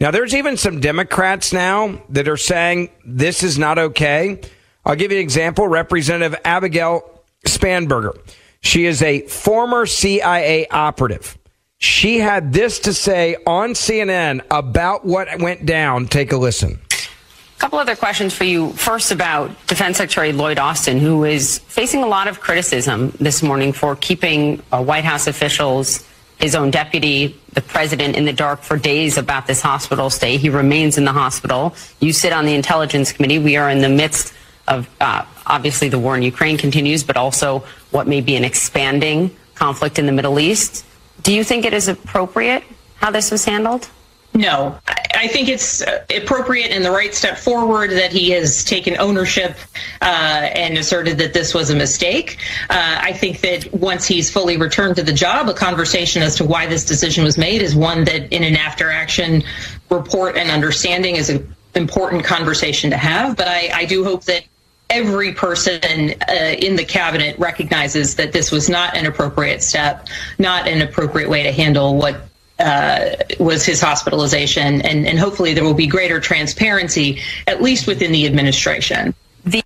Now, 0.00 0.12
there's 0.12 0.34
even 0.34 0.56
some 0.56 0.80
Democrats 0.80 1.52
now 1.52 2.00
that 2.10 2.28
are 2.28 2.36
saying 2.36 2.90
this 3.04 3.42
is 3.42 3.58
not 3.58 3.78
okay. 3.78 4.40
I'll 4.84 4.94
give 4.94 5.10
you 5.10 5.18
an 5.18 5.22
example. 5.22 5.66
Representative 5.66 6.38
Abigail 6.44 7.22
Spanberger. 7.46 8.16
She 8.60 8.86
is 8.86 9.02
a 9.02 9.26
former 9.26 9.86
CIA 9.86 10.68
operative. 10.68 11.36
She 11.78 12.18
had 12.18 12.52
this 12.52 12.80
to 12.80 12.92
say 12.92 13.36
on 13.46 13.70
CNN 13.70 14.44
about 14.50 15.04
what 15.04 15.28
went 15.40 15.66
down. 15.66 16.06
Take 16.06 16.32
a 16.32 16.36
listen. 16.36 16.80
A 16.90 17.60
couple 17.60 17.78
other 17.78 17.96
questions 17.96 18.34
for 18.34 18.44
you. 18.44 18.72
First, 18.72 19.10
about 19.10 19.50
Defense 19.66 19.98
Secretary 19.98 20.32
Lloyd 20.32 20.58
Austin, 20.58 20.98
who 20.98 21.24
is 21.24 21.58
facing 21.58 22.02
a 22.04 22.06
lot 22.06 22.28
of 22.28 22.40
criticism 22.40 23.10
this 23.18 23.42
morning 23.42 23.72
for 23.72 23.96
keeping 23.96 24.62
uh, 24.70 24.82
White 24.82 25.04
House 25.04 25.26
officials 25.26 26.07
his 26.38 26.54
own 26.54 26.70
deputy, 26.70 27.38
the 27.52 27.60
president, 27.60 28.16
in 28.16 28.24
the 28.24 28.32
dark 28.32 28.62
for 28.62 28.76
days 28.76 29.18
about 29.18 29.46
this 29.46 29.60
hospital 29.60 30.08
stay. 30.10 30.36
He 30.36 30.50
remains 30.50 30.96
in 30.96 31.04
the 31.04 31.12
hospital. 31.12 31.74
You 32.00 32.12
sit 32.12 32.32
on 32.32 32.46
the 32.46 32.54
Intelligence 32.54 33.12
Committee. 33.12 33.38
We 33.38 33.56
are 33.56 33.68
in 33.70 33.80
the 33.80 33.88
midst 33.88 34.32
of, 34.68 34.88
uh, 35.00 35.24
obviously, 35.46 35.88
the 35.88 35.98
war 35.98 36.16
in 36.16 36.22
Ukraine 36.22 36.56
continues, 36.56 37.02
but 37.02 37.16
also 37.16 37.64
what 37.90 38.06
may 38.06 38.20
be 38.20 38.36
an 38.36 38.44
expanding 38.44 39.34
conflict 39.54 39.98
in 39.98 40.06
the 40.06 40.12
Middle 40.12 40.38
East. 40.38 40.84
Do 41.22 41.32
you 41.32 41.42
think 41.42 41.64
it 41.64 41.72
is 41.72 41.88
appropriate 41.88 42.62
how 42.96 43.10
this 43.10 43.30
was 43.30 43.44
handled? 43.44 43.88
No, 44.38 44.78
I 45.16 45.26
think 45.26 45.48
it's 45.48 45.82
uh, 45.82 46.04
appropriate 46.16 46.70
and 46.70 46.84
the 46.84 46.92
right 46.92 47.12
step 47.12 47.38
forward 47.38 47.90
that 47.90 48.12
he 48.12 48.30
has 48.30 48.62
taken 48.62 48.96
ownership 48.96 49.56
uh, 50.00 50.04
and 50.04 50.78
asserted 50.78 51.18
that 51.18 51.32
this 51.32 51.54
was 51.54 51.70
a 51.70 51.74
mistake. 51.74 52.38
Uh, 52.70 53.00
I 53.02 53.12
think 53.14 53.40
that 53.40 53.74
once 53.74 54.06
he's 54.06 54.30
fully 54.30 54.56
returned 54.56 54.94
to 54.94 55.02
the 55.02 55.12
job, 55.12 55.48
a 55.48 55.54
conversation 55.54 56.22
as 56.22 56.36
to 56.36 56.44
why 56.44 56.66
this 56.66 56.84
decision 56.84 57.24
was 57.24 57.36
made 57.36 57.62
is 57.62 57.74
one 57.74 58.04
that, 58.04 58.32
in 58.32 58.44
an 58.44 58.54
after 58.54 58.92
action 58.92 59.42
report 59.90 60.36
and 60.36 60.52
understanding, 60.52 61.16
is 61.16 61.30
an 61.30 61.52
important 61.74 62.22
conversation 62.22 62.90
to 62.90 62.96
have. 62.96 63.36
But 63.36 63.48
I, 63.48 63.70
I 63.74 63.84
do 63.86 64.04
hope 64.04 64.22
that 64.26 64.44
every 64.88 65.34
person 65.34 66.14
uh, 66.28 66.32
in 66.32 66.76
the 66.76 66.84
cabinet 66.84 67.36
recognizes 67.40 68.14
that 68.14 68.32
this 68.32 68.52
was 68.52 68.68
not 68.68 68.96
an 68.96 69.04
appropriate 69.04 69.64
step, 69.64 70.06
not 70.38 70.68
an 70.68 70.80
appropriate 70.80 71.28
way 71.28 71.42
to 71.42 71.50
handle 71.50 71.96
what 71.96 72.27
uh, 72.58 73.10
was 73.38 73.64
his 73.64 73.80
hospitalization, 73.80 74.82
and, 74.82 75.06
and 75.06 75.18
hopefully 75.18 75.54
there 75.54 75.64
will 75.64 75.74
be 75.74 75.86
greater 75.86 76.20
transparency, 76.20 77.20
at 77.46 77.62
least 77.62 77.86
within 77.86 78.12
the 78.12 78.26
administration. 78.26 79.14
The- 79.44 79.62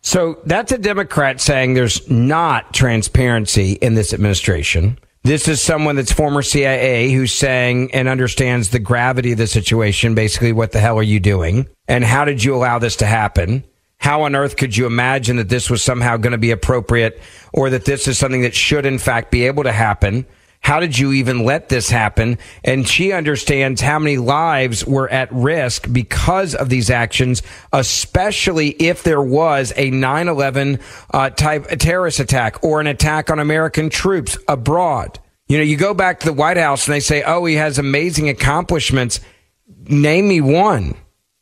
so 0.00 0.38
that's 0.44 0.72
a 0.72 0.78
Democrat 0.78 1.40
saying 1.40 1.74
there's 1.74 2.08
not 2.10 2.72
transparency 2.74 3.72
in 3.72 3.94
this 3.94 4.12
administration. 4.12 4.98
This 5.24 5.48
is 5.48 5.60
someone 5.60 5.96
that's 5.96 6.12
former 6.12 6.42
CIA 6.42 7.12
who's 7.12 7.34
saying 7.34 7.92
and 7.92 8.08
understands 8.08 8.70
the 8.70 8.78
gravity 8.78 9.32
of 9.32 9.38
the 9.38 9.46
situation. 9.46 10.14
Basically, 10.14 10.52
what 10.52 10.72
the 10.72 10.80
hell 10.80 10.98
are 10.98 11.02
you 11.02 11.20
doing? 11.20 11.68
And 11.86 12.04
how 12.04 12.24
did 12.24 12.42
you 12.42 12.54
allow 12.54 12.78
this 12.78 12.96
to 12.96 13.06
happen? 13.06 13.64
How 13.98 14.22
on 14.22 14.36
earth 14.36 14.56
could 14.56 14.76
you 14.76 14.86
imagine 14.86 15.36
that 15.36 15.48
this 15.48 15.68
was 15.68 15.82
somehow 15.82 16.16
going 16.16 16.32
to 16.32 16.38
be 16.38 16.52
appropriate 16.52 17.20
or 17.52 17.68
that 17.70 17.84
this 17.84 18.06
is 18.06 18.16
something 18.16 18.42
that 18.42 18.54
should 18.54 18.86
in 18.86 18.98
fact 18.98 19.30
be 19.30 19.44
able 19.44 19.64
to 19.64 19.72
happen? 19.72 20.24
How 20.60 20.80
did 20.80 20.98
you 20.98 21.12
even 21.12 21.44
let 21.44 21.68
this 21.68 21.88
happen? 21.88 22.38
And 22.62 22.86
she 22.86 23.12
understands 23.12 23.80
how 23.80 23.98
many 23.98 24.18
lives 24.18 24.84
were 24.84 25.08
at 25.08 25.32
risk 25.32 25.90
because 25.90 26.54
of 26.54 26.68
these 26.68 26.90
actions, 26.90 27.42
especially 27.72 28.70
if 28.70 29.02
there 29.02 29.22
was 29.22 29.72
a 29.76 29.90
9-11 29.90 30.80
uh, 31.14 31.30
type 31.30 31.66
terrorist 31.78 32.20
attack 32.20 32.62
or 32.62 32.80
an 32.80 32.86
attack 32.86 33.30
on 33.30 33.38
American 33.38 33.88
troops 33.88 34.36
abroad. 34.46 35.18
You 35.48 35.56
know, 35.56 35.64
you 35.64 35.78
go 35.78 35.94
back 35.94 36.20
to 36.20 36.26
the 36.26 36.34
White 36.34 36.58
House 36.58 36.86
and 36.86 36.94
they 36.94 37.00
say, 37.00 37.22
oh, 37.22 37.44
he 37.46 37.54
has 37.54 37.78
amazing 37.78 38.28
accomplishments. 38.28 39.20
Name 39.86 40.28
me 40.28 40.42
one. 40.42 40.94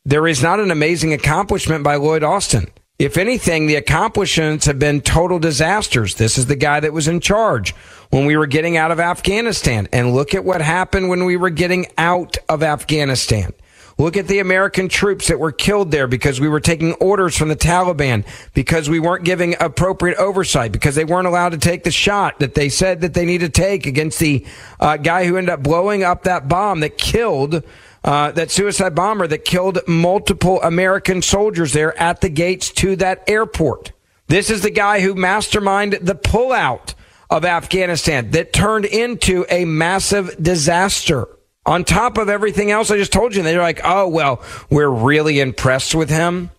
There 0.05 0.25
is 0.25 0.41
not 0.41 0.61
an 0.61 0.71
amazing 0.71 1.11
accomplishment 1.11 1.83
by 1.83 1.95
Lloyd 1.95 2.23
Austin. 2.23 2.67
If 2.99 3.15
anything, 3.17 3.67
the 3.67 3.75
accomplishments 3.75 4.65
have 4.65 4.79
been 4.79 5.01
total 5.01 5.37
disasters. 5.37 6.15
This 6.15 6.39
is 6.39 6.47
the 6.47 6.55
guy 6.55 6.79
that 6.79 6.93
was 6.93 7.07
in 7.07 7.19
charge 7.19 7.75
when 8.09 8.25
we 8.25 8.35
were 8.35 8.47
getting 8.47 8.75
out 8.75 8.89
of 8.89 8.99
Afghanistan. 8.99 9.87
And 9.93 10.15
look 10.15 10.33
at 10.33 10.43
what 10.43 10.61
happened 10.61 11.07
when 11.07 11.25
we 11.25 11.37
were 11.37 11.51
getting 11.51 11.85
out 11.99 12.37
of 12.49 12.63
Afghanistan. 12.63 13.53
Look 13.99 14.17
at 14.17 14.27
the 14.27 14.39
American 14.39 14.89
troops 14.89 15.27
that 15.27 15.39
were 15.39 15.51
killed 15.51 15.91
there 15.91 16.07
because 16.07 16.39
we 16.39 16.47
were 16.47 16.59
taking 16.59 16.93
orders 16.93 17.37
from 17.37 17.49
the 17.49 17.55
Taliban, 17.55 18.25
because 18.55 18.89
we 18.89 18.99
weren't 18.99 19.25
giving 19.25 19.55
appropriate 19.59 20.17
oversight, 20.17 20.71
because 20.71 20.95
they 20.95 21.05
weren't 21.05 21.27
allowed 21.27 21.49
to 21.49 21.57
take 21.57 21.83
the 21.83 21.91
shot 21.91 22.39
that 22.39 22.55
they 22.55 22.69
said 22.69 23.01
that 23.01 23.13
they 23.13 23.25
need 23.25 23.39
to 23.39 23.49
take 23.49 23.85
against 23.85 24.19
the 24.19 24.45
uh, 24.79 24.97
guy 24.97 25.25
who 25.25 25.37
ended 25.37 25.51
up 25.51 25.63
blowing 25.63 26.03
up 26.03 26.23
that 26.23 26.47
bomb 26.47 26.79
that 26.79 26.97
killed 26.97 27.63
uh, 28.07 28.31
that 28.31 28.49
suicide 28.49 28.95
bomber 28.95 29.27
that 29.27 29.43
killed 29.43 29.79
multiple 29.85 30.61
American 30.61 31.21
soldiers 31.21 31.73
there 31.73 31.95
at 31.99 32.21
the 32.21 32.29
gates 32.29 32.71
to 32.71 32.95
that 32.95 33.21
airport. 33.27 33.91
This 34.27 34.49
is 34.49 34.61
the 34.61 34.71
guy 34.71 35.01
who 35.01 35.13
masterminded 35.13 36.05
the 36.05 36.15
pullout 36.15 36.93
of 37.29 37.43
Afghanistan 37.43 38.31
that 38.31 38.53
turned 38.53 38.85
into 38.85 39.45
a 39.49 39.65
massive 39.65 40.41
disaster. 40.41 41.27
On 41.65 41.83
top 41.83 42.17
of 42.17 42.29
everything 42.29 42.71
else 42.71 42.89
I 42.91 42.95
just 42.95 43.11
told 43.11 43.35
you, 43.35 43.43
they're 43.43 43.61
like, 43.61 43.81
oh, 43.83 44.07
well, 44.07 44.41
we're 44.69 44.89
really 44.89 45.41
impressed 45.41 45.93
with 45.93 46.09
him. 46.09 46.49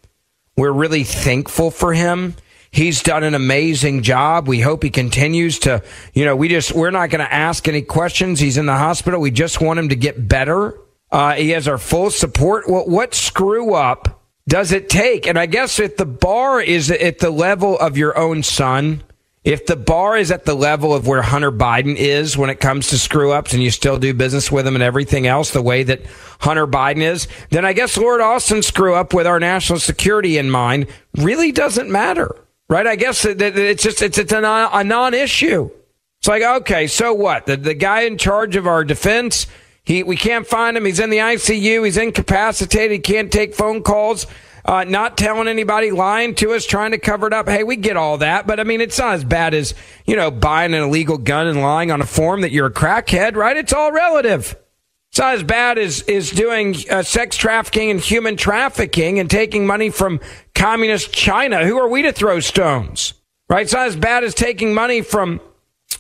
We're 0.55 0.71
really 0.71 1.05
thankful 1.05 1.71
for 1.71 1.95
him. 1.95 2.35
He's 2.71 3.03
done 3.03 3.25
an 3.25 3.35
amazing 3.35 4.03
job. 4.03 4.49
We 4.49 4.61
hope 4.61 4.83
he 4.83 4.91
continues 4.91 5.61
to, 5.61 5.83
you 6.13 6.27
know, 6.27 6.37
we 6.37 6.49
just, 6.49 6.73
we're 6.73 6.91
not 6.91 7.09
going 7.09 7.25
to 7.25 7.33
ask 7.33 7.67
any 7.69 7.81
questions. 7.81 8.39
He's 8.39 8.59
in 8.59 8.67
the 8.67 8.77
hospital. 8.77 9.19
We 9.19 9.31
just 9.31 9.63
want 9.63 9.79
him 9.79 9.89
to 9.89 9.97
get 9.97 10.29
better. 10.29 10.79
Uh, 11.11 11.35
he 11.35 11.51
has 11.51 11.67
our 11.67 11.79
full 11.79 12.11
support. 12.11 12.69
What, 12.69 12.89
what 12.89 13.15
screw 13.15 13.75
up 13.75 14.23
does 14.47 14.73
it 14.73 14.89
take? 14.89 15.27
And 15.27 15.39
I 15.39 15.47
guess 15.47 15.79
if 15.79 15.97
the 15.97 16.07
bar 16.07 16.61
is 16.61 16.91
at 16.91 17.19
the 17.19 17.31
level 17.31 17.79
of 17.79 17.97
your 17.97 18.17
own 18.19 18.43
son, 18.43 19.03
If 19.45 19.65
the 19.65 19.77
bar 19.77 20.19
is 20.19 20.31
at 20.31 20.45
the 20.45 20.55
level 20.55 20.93
of 20.93 21.07
where 21.07 21.23
Hunter 21.23 21.51
Biden 21.51 21.97
is 21.97 22.37
when 22.37 22.51
it 22.51 22.61
comes 22.61 22.89
to 22.89 22.99
screw 22.99 23.33
ups 23.33 23.55
and 23.55 23.63
you 23.63 23.71
still 23.71 23.99
do 23.99 24.13
business 24.13 24.53
with 24.53 24.67
him 24.67 24.75
and 24.75 24.83
everything 24.83 25.27
else 25.27 25.53
the 25.53 25.63
way 25.63 25.85
that 25.85 26.03
Hunter 26.41 26.67
Biden 26.67 27.01
is, 27.01 27.29
then 27.49 27.65
I 27.65 27.73
guess 27.73 27.97
Lloyd 27.97 28.21
Austin's 28.21 28.67
screw 28.67 28.95
up 28.95 29.15
with 29.15 29.27
our 29.27 29.41
national 29.41 29.79
security 29.79 30.37
in 30.37 30.51
mind 30.51 30.89
really 31.17 31.51
doesn't 31.51 31.91
matter. 31.91 32.37
Right? 32.69 32.87
I 32.87 32.97
guess 32.97 33.25
it's 33.25 33.83
just, 33.83 34.03
it's, 34.03 34.19
it's 34.19 34.33
a 34.33 34.41
non 34.43 35.15
issue. 35.15 35.71
It's 36.21 36.29
like, 36.29 36.43
okay, 36.43 36.87
so 36.87 37.15
what? 37.15 37.47
The, 37.47 37.57
the 37.57 37.73
guy 37.73 38.03
in 38.03 38.19
charge 38.19 38.55
of 38.55 38.67
our 38.67 38.85
defense, 38.85 39.47
he, 39.89 40.03
we 40.03 40.17
can't 40.17 40.47
find 40.47 40.77
him. 40.77 40.85
He's 40.85 41.01
in 41.01 41.09
the 41.09 41.17
ICU. 41.17 41.83
He's 41.83 41.97
incapacitated. 41.97 42.91
He 42.91 42.99
can't 42.99 43.33
take 43.33 43.55
phone 43.55 43.83
calls 43.83 44.27
uh, 44.69 44.85
not 44.85 45.17
telling 45.17 45.49
anybody, 45.49 45.91
lying 45.91 46.35
to 46.35 46.53
us, 46.53 46.67
trying 46.67 46.91
to 46.91 46.99
cover 46.99 47.27
it 47.27 47.33
up. 47.33 47.49
Hey, 47.49 47.65
we 47.65 47.75
get 47.75 47.97
all 47.97 48.19
that, 48.19 48.47
but 48.47 48.61
I 48.61 48.65
mean, 48.65 48.83
it's 48.83 48.99
not 48.99 49.15
as 49.15 49.25
bad 49.25 49.55
as, 49.55 49.73
you 50.05 50.15
know, 50.15 50.31
buying 50.31 50.75
an 50.75 50.83
illegal 50.83 51.17
gun 51.17 51.47
and 51.47 51.63
lying 51.63 51.91
on 51.91 52.03
a 52.03 52.07
form 52.07 52.43
that 52.43 52.53
you're 52.53 52.67
a 52.67 52.71
crackhead, 52.71 53.35
right? 53.35 53.57
It's 53.57 53.73
all 53.73 53.91
relative. 53.93 54.55
It's 55.09 55.19
not 55.19 55.37
as 55.37 55.43
bad 55.43 55.79
as, 55.79 56.03
is 56.03 56.31
doing 56.31 56.77
uh, 56.91 57.03
sex 57.03 57.39
trafficking 57.39 57.91
and 57.91 57.99
human 57.99 58.37
trafficking 58.37 59.19
and 59.19 59.31
taking 59.31 59.67
money 59.67 59.89
from 59.89 60.21
communist 60.55 61.15
China. 61.15 61.65
Who 61.65 61.79
are 61.79 61.89
we 61.89 62.03
to 62.03 62.13
throw 62.13 62.41
stones? 62.41 63.15
Right? 63.49 63.63
It's 63.63 63.73
not 63.73 63.89
as 63.89 63.97
bad 63.97 64.23
as 64.23 64.35
taking 64.35 64.75
money 64.75 65.01
from 65.01 65.41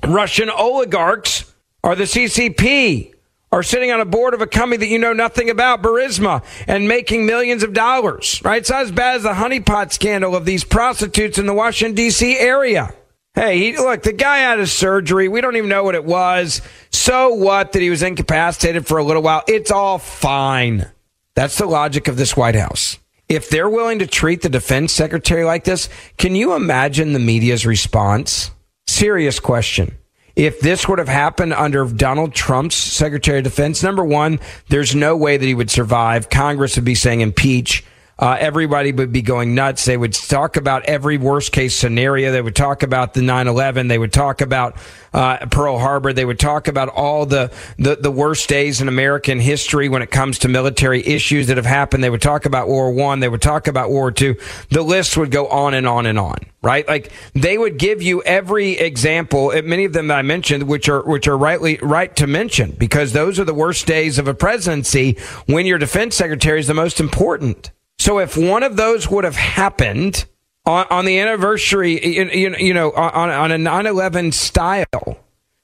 Russian 0.07 0.51
oligarchs 0.51 1.51
or 1.83 1.95
the 1.95 2.05
CCP 2.05 3.15
are 3.51 3.63
sitting 3.63 3.91
on 3.91 4.01
a 4.01 4.05
board 4.05 4.35
of 4.35 4.41
a 4.41 4.47
company 4.47 4.77
that 4.79 4.89
you 4.89 4.99
know 4.99 5.13
nothing 5.13 5.51
about, 5.51 5.83
Burisma, 5.83 6.45
and 6.67 6.89
making 6.89 7.27
millions 7.27 7.63
of 7.63 7.73
dollars, 7.73 8.43
right? 8.45 8.59
It's 8.59 8.71
not 8.71 8.83
as 8.83 8.93
bad 8.93 9.17
as 9.17 9.23
the 9.23 9.33
honeypot 9.33 9.93
scandal 9.93 10.37
of 10.37 10.45
these 10.45 10.65
prostitutes 10.65 11.39
in 11.39 11.47
the 11.47 11.55
Washington, 11.55 11.95
D.C. 11.95 12.39
area. 12.39 12.93
Hey, 13.35 13.59
he, 13.59 13.77
look, 13.77 14.03
the 14.03 14.13
guy 14.13 14.39
had 14.39 14.59
his 14.59 14.73
surgery. 14.73 15.29
We 15.29 15.41
don't 15.41 15.57
even 15.57 15.69
know 15.69 15.85
what 15.85 15.95
it 15.95 16.05
was. 16.05 16.61
So 16.91 17.35
what 17.35 17.73
that 17.73 17.83
he 17.83 17.91
was 17.91 18.03
incapacitated 18.03 18.87
for 18.87 18.99
a 18.99 19.05
little 19.05 19.23
while? 19.23 19.45
It's 19.47 19.71
all 19.71 19.99
fine. 19.99 20.91
That's 21.35 21.59
the 21.59 21.67
logic 21.67 22.09
of 22.09 22.17
this 22.17 22.37
White 22.37 22.57
House. 22.57 22.99
If 23.29 23.51
they're 23.51 23.69
willing 23.69 24.01
to 24.01 24.07
treat 24.07 24.43
the 24.43 24.49
defense 24.49 24.93
secretary 24.93 25.45
like 25.45 25.65
this, 25.65 25.89
can 26.17 26.35
you 26.35 26.55
imagine 26.55 27.13
the 27.13 27.19
media's 27.19 27.67
response? 27.67 28.51
Serious 28.87 29.39
question 29.39 29.98
if 30.39 30.61
this 30.61 30.87
would 30.87 31.01
have 31.01 31.09
happened 31.09 31.53
under 31.53 31.85
Donald 31.85 32.33
Trump's 32.33 32.77
Secretary 32.77 33.39
of 33.39 33.45
Defense, 33.45 33.83
number 33.83 34.05
one, 34.05 34.39
there's 34.69 34.95
no 34.95 35.17
way 35.17 35.37
that 35.37 35.45
he 35.45 35.53
would 35.53 35.69
survive. 35.69 36.31
Congress 36.31 36.77
would 36.77 36.85
be 36.85 36.95
saying 36.95 37.23
impeach. 37.23 37.85
Uh, 38.19 38.37
everybody 38.41 38.91
would 38.91 39.13
be 39.13 39.23
going 39.23 39.55
nuts. 39.55 39.85
They 39.85 39.97
would 39.97 40.13
talk 40.13 40.57
about 40.57 40.85
every 40.87 41.19
worst 41.19 41.53
case 41.53 41.75
scenario. 41.75 42.33
They 42.33 42.43
would 42.43 42.57
talk 42.57 42.83
about 42.83 43.15
the 43.15 43.21
9/11. 43.21 43.89
They 43.89 43.99
would 43.99 44.13
talk 44.13 44.41
about 44.41 44.77
uh, 45.13 45.47
Pearl 45.47 45.79
Harbor. 45.79 46.13
They 46.13 46.25
would 46.25 46.41
talk 46.41 46.67
about 46.67 46.89
all 46.89 47.27
the, 47.27 47.53
the 47.79 47.97
the 47.97 48.11
worst 48.11 48.49
days 48.49 48.81
in 48.81 48.89
American 48.89 49.39
history 49.39 49.89
when 49.89 50.03
it 50.03 50.11
comes 50.11 50.41
to 50.41 50.49
military 50.49 51.07
issues 51.07 51.47
that 51.47 51.57
have 51.59 51.67
happened. 51.67 52.03
They 52.03 52.11
would 52.11 52.23
talk 52.23 52.45
about 52.45 52.67
World 52.67 52.97
War 52.97 53.07
One. 53.09 53.21
They 53.21 53.29
would 53.29 53.43
talk 53.43 53.69
about 53.69 53.91
World 53.91 53.99
War 53.99 54.13
Two. 54.13 54.37
The 54.71 54.83
list 54.83 55.17
would 55.17 55.31
go 55.31 55.47
on 55.47 55.75
and 55.75 55.87
on 55.87 56.07
and 56.07 56.19
on. 56.19 56.39
Right? 56.61 56.89
Like 56.89 57.13
they 57.35 57.57
would 57.57 57.79
give 57.79 58.03
you 58.03 58.21
every 58.25 58.73
example. 58.73 59.53
Uh, 59.55 59.63
many 59.63 59.85
of 59.85 59.93
them 59.93 60.09
that 60.09 60.19
I 60.19 60.23
mentioned, 60.23 60.65
which 60.65 60.89
are 60.89 61.03
which 61.03 61.29
are 61.29 61.39
rightly 61.39 61.79
right 61.81 62.15
to 62.17 62.27
mention, 62.27 62.73
because 62.73 63.13
those 63.13 63.39
are 63.39 63.45
the 63.45 63.55
worst 63.55 63.87
days 63.87 64.19
of 64.19 64.27
a 64.27 64.35
presidency 64.35 65.17
when 65.47 65.67
your 65.67 65.79
defense 65.79 66.17
secretary 66.17 66.59
is 66.59 66.67
the 66.67 66.75
most 66.75 66.99
important. 66.99 67.71
So 68.09 68.21
if 68.21 68.39
one 68.39 68.63
of 68.63 68.77
those 68.77 69.11
would 69.11 69.25
have 69.25 69.37
happened 69.37 70.25
on, 70.65 70.87
on 70.89 71.05
the 71.05 71.19
anniversary, 71.19 72.03
you, 72.03 72.57
you 72.57 72.73
know, 72.73 72.91
on, 72.93 73.29
on 73.29 73.53
a 73.53 73.57
9-11 73.57 74.33
style, 74.33 75.19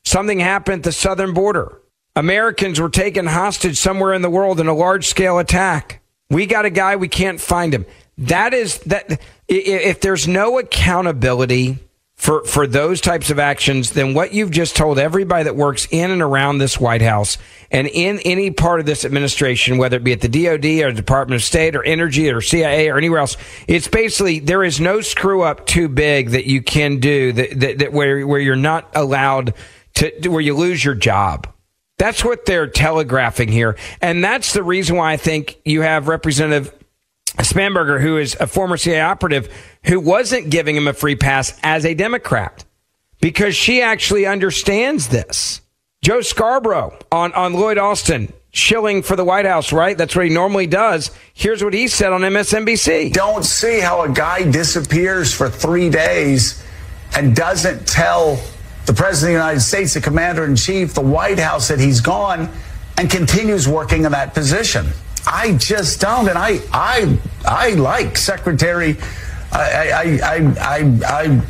something 0.05 0.41
happened 0.41 0.81
at 0.81 0.83
the 0.83 0.93
southern 0.93 1.33
border. 1.33 1.81
Americans 2.15 2.79
were 2.79 2.91
taken 2.91 3.25
hostage 3.25 3.79
somewhere 3.79 4.13
in 4.13 4.21
the 4.21 4.29
world 4.29 4.61
in 4.61 4.67
a 4.67 4.75
large 4.75 5.07
scale 5.07 5.39
attack. 5.39 6.03
We 6.29 6.45
got 6.45 6.67
a 6.67 6.71
guy, 6.71 6.97
we 6.97 7.09
can't 7.09 7.41
find 7.41 7.73
him. 7.73 7.87
That 8.19 8.53
is 8.53 8.77
that 8.81 9.23
if 9.49 10.03
there's 10.03 10.29
no 10.29 10.59
accountability 10.59 11.79
for, 12.17 12.45
for 12.45 12.67
those 12.67 13.01
types 13.01 13.31
of 13.31 13.39
actions, 13.39 13.91
then 13.91 14.15
what 14.15 14.33
you've 14.33 14.51
just 14.51 14.77
told 14.77 14.99
everybody 14.99 15.45
that 15.45 15.57
works 15.57 15.87
in 15.91 16.11
and 16.11 16.23
around 16.23 16.59
this 16.59 16.79
White 16.79 17.03
House 17.03 17.39
and 17.71 17.89
in 17.89 18.21
any 18.21 18.51
part 18.51 18.81
of 18.81 18.87
this 18.87 19.05
administration, 19.05 19.79
whether 19.79 19.97
it 19.97 20.05
be 20.05 20.13
at 20.13 20.21
the 20.21 20.29
DOD 20.29 20.87
or 20.87 20.93
Department 20.93 21.41
of 21.41 21.45
State 21.45 21.75
or 21.75 21.83
Energy 21.83 22.31
or 22.31 22.41
CIA 22.41 22.89
or 22.89 22.97
anywhere 22.97 23.19
else, 23.19 23.37
it's 23.67 23.89
basically 23.89 24.39
there 24.39 24.63
is 24.63 24.81
no 24.81 25.01
screw 25.01 25.43
up 25.43 25.67
too 25.67 25.89
big 25.89 26.31
that 26.31 26.47
you 26.47 26.63
can 26.63 27.01
do 27.01 27.33
that, 27.33 27.61
that, 27.61 27.79
that 27.79 27.93
where, 27.93 28.27
where 28.27 28.41
you're 28.41 28.57
not 28.57 28.89
allowed 28.95 29.55
to, 29.95 30.29
where 30.29 30.41
you 30.41 30.55
lose 30.55 30.85
your 30.85 30.95
job. 30.95 31.49
That's 31.99 32.25
what 32.25 32.47
they're 32.47 32.67
telegraphing 32.67 33.49
here. 33.49 33.77
And 34.01 34.23
that's 34.23 34.53
the 34.53 34.63
reason 34.63 34.97
why 34.97 35.13
I 35.13 35.17
think 35.17 35.59
you 35.65 35.83
have 35.83 36.09
Representative 36.09 36.73
Spanberger, 37.39 38.01
who 38.01 38.17
is 38.17 38.37
a 38.39 38.47
former 38.47 38.77
CIA 38.77 39.01
operative, 39.01 39.53
who 39.85 40.01
wasn't 40.01 40.51
giving 40.51 40.77
him 40.77 40.87
a 40.87 40.93
free 40.93 41.17
pass 41.17 41.59
as 41.63 41.85
a 41.85 41.95
Democrat 41.95 42.65
because 43.21 43.57
she 43.57 43.83
actually 43.83 44.27
understands 44.27 45.09
this. 45.09 45.61
Joe 46.03 46.21
Scarborough 46.21 46.99
on, 47.11 47.33
on 47.33 47.55
Lloyd 47.55 47.79
Austin, 47.79 48.33
shilling 48.53 49.03
for 49.03 49.17
the 49.17 49.25
White 49.25 49.47
House, 49.47 49.73
right? 49.73 49.97
That's 49.97 50.15
what 50.15 50.27
he 50.27 50.33
normally 50.33 50.67
does. 50.67 51.11
Here's 51.33 51.65
what 51.65 51.75
he 51.75 51.89
said 51.89 52.13
on 52.13 52.21
MSNBC. 52.21 53.13
Don't 53.13 53.45
see 53.45 53.81
how 53.81 54.03
a 54.03 54.09
guy 54.09 54.49
disappears 54.49 55.33
for 55.33 55.49
three 55.49 55.91
days 55.91 56.63
and 57.17 57.35
doesn't 57.35 57.89
tell 57.89 58.39
the 58.87 58.93
President 58.93 59.37
of 59.37 59.41
the 59.41 59.47
United 59.47 59.61
States, 59.61 59.95
the 59.95 60.01
Commander 60.01 60.45
in 60.45 60.57
Chief, 60.57 60.95
the 60.95 61.01
White 61.01 61.39
House 61.39 61.69
that 61.69 61.81
he's 61.81 62.01
gone 62.01 62.51
and 62.99 63.11
continues 63.11 63.67
working 63.67 64.05
in 64.05 64.13
that 64.13 64.35
position. 64.35 64.87
I 65.27 65.55
just 65.55 66.01
don't. 66.01 66.29
And 66.29 66.39
I, 66.39 66.61
I, 66.73 67.19
I 67.47 67.71
like 67.71 68.17
Secretary. 68.17 68.97
I, 69.53 69.59
I, 69.59 70.19
I, 70.23 70.55
I, 70.61 71.01
I 71.07 71.41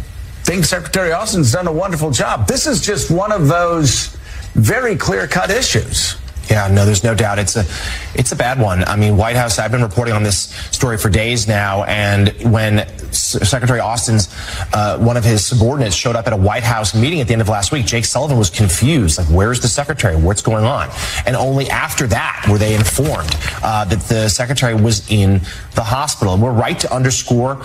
think 0.43 0.65
Secretary 0.65 1.13
Austin's 1.13 1.53
done 1.53 1.67
a 1.67 1.73
wonderful 1.73 2.11
job. 2.11 2.47
This 2.47 2.67
is 2.67 2.81
just 2.81 3.11
one 3.11 3.33
of 3.33 3.49
those 3.49 4.17
very 4.55 4.97
clear 4.97 5.27
cut 5.27 5.51
issues. 5.51 6.17
Yeah, 6.51 6.69
no, 6.69 6.85
there's 6.85 7.03
no 7.03 7.15
doubt. 7.15 7.39
It's 7.39 7.57
a, 7.57 7.65
it's 8.15 8.33
a 8.33 8.37
bad 8.37 8.61
one. 8.61 8.85
I 8.85 8.97
mean, 8.97 9.17
White 9.17 9.37
House. 9.37 9.59
I've 9.59 9.73
been 9.73 9.83
reporting 9.83 10.15
on 10.15 10.23
this 10.23 10.51
story 10.71 10.99
for 10.99 11.09
days 11.09 11.49
now, 11.49 11.85
and 11.85 12.29
when 12.53 12.87
Secretary 13.15 13.81
Austin's 13.81 14.29
uh, 14.73 14.99
one 14.99 15.17
of 15.17 15.25
his 15.25 15.47
subordinates 15.47 15.97
showed 15.97 16.17
up 16.17 16.27
at 16.27 16.33
a 16.33 16.37
White 16.37 16.63
House 16.63 16.95
meeting 16.95 17.21
at 17.21 17.27
the 17.27 17.33
end 17.33 17.43
of 17.43 17.49
last 17.49 17.73
week, 17.73 17.87
Jake 17.87 18.05
Sullivan 18.05 18.39
was 18.39 18.51
confused. 18.51 19.19
Like, 19.19 19.29
where's 19.29 19.61
the 19.61 19.69
secretary? 19.69 20.17
What's 20.17 20.43
going 20.43 20.65
on? 20.65 20.91
And 21.27 21.37
only 21.37 21.69
after 21.71 22.07
that 22.09 22.47
were 22.51 22.59
they 22.59 22.75
informed 22.75 23.35
uh, 23.63 23.85
that 23.87 24.01
the 24.01 24.29
secretary 24.29 24.75
was 24.75 25.11
in 25.11 25.41
the 25.75 25.83
hospital. 25.83 26.35
And 26.35 26.43
we're 26.43 26.53
right 26.53 26.79
to 26.81 26.93
underscore 26.93 27.57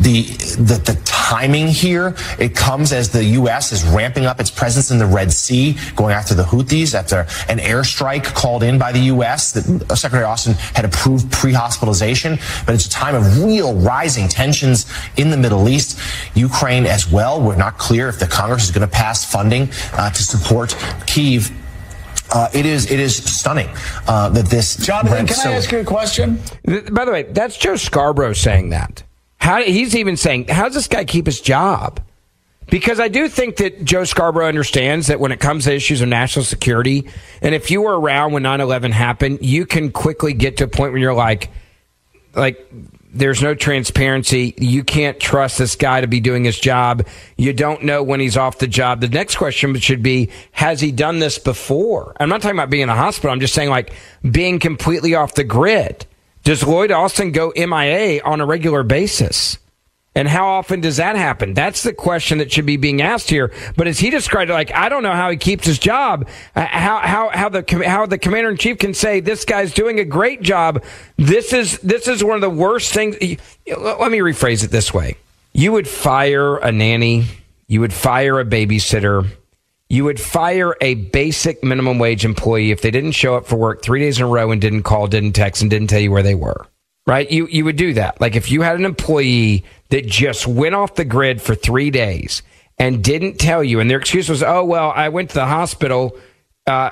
the, 0.00 0.22
the 0.56 0.80
the 0.84 1.00
timing 1.04 1.68
here. 1.68 2.14
It 2.38 2.56
comes 2.56 2.92
as 2.92 3.10
the 3.10 3.22
U.S. 3.24 3.72
is 3.72 3.84
ramping 3.84 4.24
up 4.24 4.40
its 4.40 4.50
presence 4.50 4.90
in 4.90 4.98
the 4.98 5.06
Red 5.06 5.30
Sea, 5.30 5.76
going 5.94 6.14
after 6.14 6.34
the 6.34 6.42
Houthis 6.42 6.94
after 6.94 7.26
an 7.50 7.58
airstrike 7.58 8.24
called 8.24 8.62
in 8.62 8.78
by 8.78 8.92
the 8.92 9.00
U.S. 9.12 9.52
that 9.52 9.96
Secretary 9.96 10.24
Austin 10.24 10.54
had 10.74 10.84
approved 10.86 11.30
pre-hospitalization. 11.30 12.38
But 12.64 12.74
it's 12.74 12.86
a 12.86 12.90
time 12.90 13.14
of 13.14 13.44
real 13.44 13.74
rising 13.74 14.28
tensions 14.28 14.86
in 15.16 15.30
the 15.30 15.36
Middle 15.36 15.68
East, 15.68 15.98
Ukraine 16.34 16.86
as 16.86 17.10
well. 17.10 17.40
We're 17.40 17.56
not 17.56 17.78
clear 17.78 18.08
if 18.08 18.18
the 18.18 18.26
Congress 18.26 18.64
is 18.64 18.70
going 18.70 18.88
to 18.88 18.92
pass 18.92 19.30
funding 19.30 19.70
uh, 19.92 20.10
to 20.10 20.22
support 20.22 20.76
Kiev. 21.06 21.50
Uh, 22.30 22.48
it 22.52 22.66
is 22.66 22.90
it 22.90 23.00
is 23.00 23.16
stunning 23.16 23.68
uh, 24.06 24.28
that 24.28 24.46
this. 24.46 24.76
Jonathan, 24.76 25.26
can 25.26 25.36
so- 25.36 25.50
I 25.50 25.54
ask 25.54 25.72
you 25.72 25.78
a 25.78 25.84
question? 25.84 26.40
By 26.92 27.04
the 27.04 27.12
way, 27.12 27.22
that's 27.22 27.56
Joe 27.56 27.76
Scarborough 27.76 28.34
saying 28.34 28.70
that. 28.70 29.02
How 29.38 29.62
he's 29.62 29.96
even 29.96 30.16
saying, 30.16 30.48
how 30.48 30.64
does 30.64 30.74
this 30.74 30.88
guy 30.88 31.04
keep 31.04 31.26
his 31.26 31.40
job? 31.40 32.00
Because 32.70 33.00
I 33.00 33.08
do 33.08 33.28
think 33.28 33.56
that 33.56 33.82
Joe 33.84 34.04
Scarborough 34.04 34.46
understands 34.46 35.06
that 35.06 35.20
when 35.20 35.32
it 35.32 35.40
comes 35.40 35.64
to 35.64 35.74
issues 35.74 36.02
of 36.02 36.08
national 36.08 36.44
security, 36.44 37.08
and 37.40 37.54
if 37.54 37.70
you 37.70 37.80
were 37.80 37.98
around 37.98 38.32
when 38.32 38.42
9 38.42 38.60
11 38.60 38.92
happened, 38.92 39.38
you 39.40 39.64
can 39.64 39.90
quickly 39.90 40.34
get 40.34 40.58
to 40.58 40.64
a 40.64 40.68
point 40.68 40.92
where 40.92 41.00
you're 41.00 41.14
like, 41.14 41.48
like, 42.34 42.70
there's 43.12 43.42
no 43.42 43.54
transparency. 43.54 44.54
You 44.58 44.84
can't 44.84 45.18
trust 45.18 45.58
this 45.58 45.76
guy 45.76 46.00
to 46.00 46.06
be 46.06 46.20
doing 46.20 46.44
his 46.44 46.58
job. 46.58 47.06
You 47.36 47.52
don't 47.52 47.84
know 47.84 48.02
when 48.02 48.20
he's 48.20 48.36
off 48.36 48.58
the 48.58 48.66
job. 48.66 49.00
The 49.00 49.08
next 49.08 49.36
question 49.36 49.74
should 49.78 50.02
be, 50.02 50.30
has 50.52 50.80
he 50.80 50.92
done 50.92 51.18
this 51.18 51.38
before? 51.38 52.14
I'm 52.20 52.28
not 52.28 52.42
talking 52.42 52.56
about 52.56 52.70
being 52.70 52.82
in 52.82 52.88
a 52.88 52.94
hospital. 52.94 53.30
I'm 53.30 53.40
just 53.40 53.54
saying 53.54 53.70
like 53.70 53.92
being 54.28 54.58
completely 54.58 55.14
off 55.14 55.34
the 55.34 55.44
grid. 55.44 56.06
Does 56.44 56.62
Lloyd 56.66 56.90
Austin 56.90 57.32
go 57.32 57.52
MIA 57.56 58.22
on 58.24 58.40
a 58.40 58.46
regular 58.46 58.82
basis? 58.82 59.58
And 60.18 60.26
how 60.26 60.48
often 60.48 60.80
does 60.80 60.96
that 60.96 61.14
happen? 61.14 61.54
That's 61.54 61.84
the 61.84 61.92
question 61.92 62.38
that 62.38 62.50
should 62.50 62.66
be 62.66 62.76
being 62.76 63.00
asked 63.00 63.30
here. 63.30 63.52
But 63.76 63.86
as 63.86 64.00
he 64.00 64.10
described 64.10 64.50
it, 64.50 64.52
like 64.52 64.74
I 64.74 64.88
don't 64.88 65.04
know 65.04 65.12
how 65.12 65.30
he 65.30 65.36
keeps 65.36 65.64
his 65.64 65.78
job. 65.78 66.26
Uh, 66.56 66.66
how 66.66 66.98
how 66.98 67.28
how 67.28 67.48
the 67.48 67.84
how 67.86 68.04
the 68.04 68.18
commander 68.18 68.50
in 68.50 68.56
chief 68.56 68.78
can 68.78 68.94
say 68.94 69.20
this 69.20 69.44
guy's 69.44 69.72
doing 69.72 70.00
a 70.00 70.04
great 70.04 70.42
job. 70.42 70.82
This 71.18 71.52
is 71.52 71.78
this 71.82 72.08
is 72.08 72.24
one 72.24 72.34
of 72.34 72.40
the 72.40 72.50
worst 72.50 72.92
things. 72.92 73.14
Let 73.20 74.10
me 74.10 74.18
rephrase 74.18 74.64
it 74.64 74.72
this 74.72 74.92
way: 74.92 75.18
You 75.52 75.70
would 75.70 75.86
fire 75.86 76.56
a 76.56 76.72
nanny 76.72 77.26
You 77.68 77.80
would 77.82 77.92
fire 77.92 78.40
a 78.40 78.44
babysitter. 78.44 79.24
You 79.88 80.02
would 80.02 80.18
fire 80.18 80.74
a 80.80 80.94
basic 80.94 81.62
minimum 81.62 82.00
wage 82.00 82.24
employee 82.24 82.72
if 82.72 82.82
they 82.82 82.90
didn't 82.90 83.12
show 83.12 83.36
up 83.36 83.46
for 83.46 83.54
work 83.54 83.82
three 83.82 84.00
days 84.00 84.18
in 84.18 84.24
a 84.24 84.28
row 84.28 84.50
and 84.50 84.60
didn't 84.60 84.82
call, 84.82 85.06
didn't 85.06 85.34
text, 85.34 85.62
and 85.62 85.70
didn't 85.70 85.86
tell 85.86 86.00
you 86.00 86.10
where 86.10 86.24
they 86.24 86.34
were. 86.34 86.66
Right? 87.06 87.30
You 87.30 87.46
you 87.46 87.64
would 87.64 87.76
do 87.76 87.94
that. 87.94 88.20
Like 88.20 88.34
if 88.34 88.50
you 88.50 88.62
had 88.62 88.76
an 88.76 88.84
employee 88.84 89.64
that 89.90 90.06
just 90.06 90.46
went 90.46 90.74
off 90.74 90.94
the 90.94 91.04
grid 91.04 91.40
for 91.40 91.54
three 91.54 91.90
days 91.90 92.42
and 92.78 93.02
didn't 93.02 93.38
tell 93.38 93.64
you, 93.64 93.80
and 93.80 93.90
their 93.90 93.98
excuse 93.98 94.28
was, 94.28 94.42
"Oh 94.42 94.64
well, 94.64 94.92
I 94.94 95.08
went 95.08 95.30
to 95.30 95.34
the 95.34 95.46
hospital." 95.46 96.16
Uh, 96.66 96.90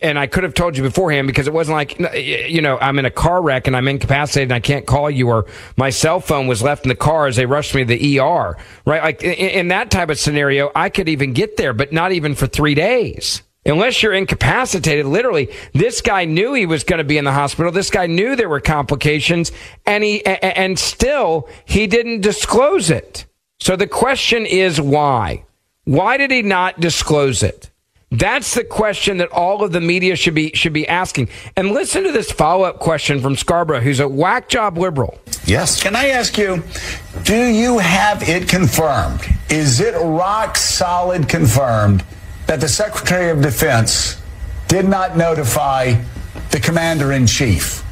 and 0.00 0.18
I 0.18 0.26
could 0.26 0.42
have 0.44 0.54
told 0.54 0.74
you 0.74 0.82
beforehand 0.82 1.26
because 1.26 1.46
it 1.46 1.52
wasn't 1.52 1.74
like, 1.74 1.98
you 2.24 2.62
know, 2.62 2.78
I'm 2.78 2.98
in 2.98 3.04
a 3.04 3.10
car 3.10 3.42
wreck 3.42 3.66
and 3.66 3.76
I'm 3.76 3.86
incapacitated 3.86 4.46
and 4.46 4.54
I 4.54 4.60
can't 4.60 4.86
call 4.86 5.10
you 5.10 5.28
or 5.28 5.44
my 5.76 5.90
cell 5.90 6.18
phone 6.18 6.46
was 6.46 6.62
left 6.62 6.86
in 6.86 6.88
the 6.88 6.94
car 6.94 7.26
as 7.26 7.36
they 7.36 7.44
rushed 7.44 7.74
me 7.74 7.84
to 7.84 7.86
the 7.86 8.20
ER, 8.20 8.56
right? 8.86 9.02
Like 9.02 9.22
in, 9.22 9.34
in 9.34 9.68
that 9.68 9.90
type 9.90 10.08
of 10.08 10.18
scenario, 10.18 10.72
I 10.74 10.88
could 10.88 11.10
even 11.10 11.34
get 11.34 11.58
there, 11.58 11.74
but 11.74 11.92
not 11.92 12.12
even 12.12 12.34
for 12.34 12.46
three 12.46 12.74
days. 12.74 13.42
Unless 13.68 14.02
you're 14.02 14.14
incapacitated, 14.14 15.06
literally, 15.06 15.50
this 15.74 16.00
guy 16.00 16.24
knew 16.24 16.54
he 16.54 16.66
was 16.66 16.84
going 16.84 16.98
to 16.98 17.04
be 17.04 17.18
in 17.18 17.24
the 17.24 17.32
hospital. 17.32 17.70
This 17.70 17.90
guy 17.90 18.06
knew 18.06 18.34
there 18.34 18.48
were 18.48 18.60
complications 18.60 19.52
and 19.86 20.02
he, 20.02 20.24
and 20.24 20.78
still 20.78 21.48
he 21.64 21.86
didn't 21.86 22.22
disclose 22.22 22.90
it. 22.90 23.26
So 23.60 23.76
the 23.76 23.86
question 23.86 24.46
is 24.46 24.80
why? 24.80 25.44
Why 25.84 26.16
did 26.16 26.30
he 26.30 26.42
not 26.42 26.80
disclose 26.80 27.42
it? 27.42 27.70
That's 28.10 28.54
the 28.54 28.64
question 28.64 29.18
that 29.18 29.30
all 29.32 29.62
of 29.62 29.72
the 29.72 29.82
media 29.82 30.16
should 30.16 30.34
be 30.34 30.50
should 30.54 30.72
be 30.72 30.88
asking. 30.88 31.28
And 31.56 31.72
listen 31.72 32.04
to 32.04 32.12
this 32.12 32.32
follow 32.32 32.64
up 32.64 32.78
question 32.78 33.20
from 33.20 33.36
Scarborough, 33.36 33.80
who's 33.80 34.00
a 34.00 34.08
whack 34.08 34.48
job 34.48 34.78
liberal. 34.78 35.18
Yes. 35.44 35.82
Can 35.82 35.94
I 35.94 36.08
ask 36.08 36.38
you, 36.38 36.62
do 37.24 37.36
you 37.36 37.78
have 37.78 38.26
it 38.26 38.48
confirmed? 38.48 39.20
Is 39.50 39.80
it 39.80 39.94
rock 39.98 40.56
solid 40.56 41.28
confirmed 41.28 42.02
that 42.48 42.60
the 42.60 42.68
Secretary 42.68 43.30
of 43.30 43.42
Defense 43.42 44.20
did 44.68 44.88
not 44.88 45.16
notify 45.16 45.94
the 46.50 46.58
Commander 46.58 47.12
in 47.12 47.26
Chief? 47.26 47.84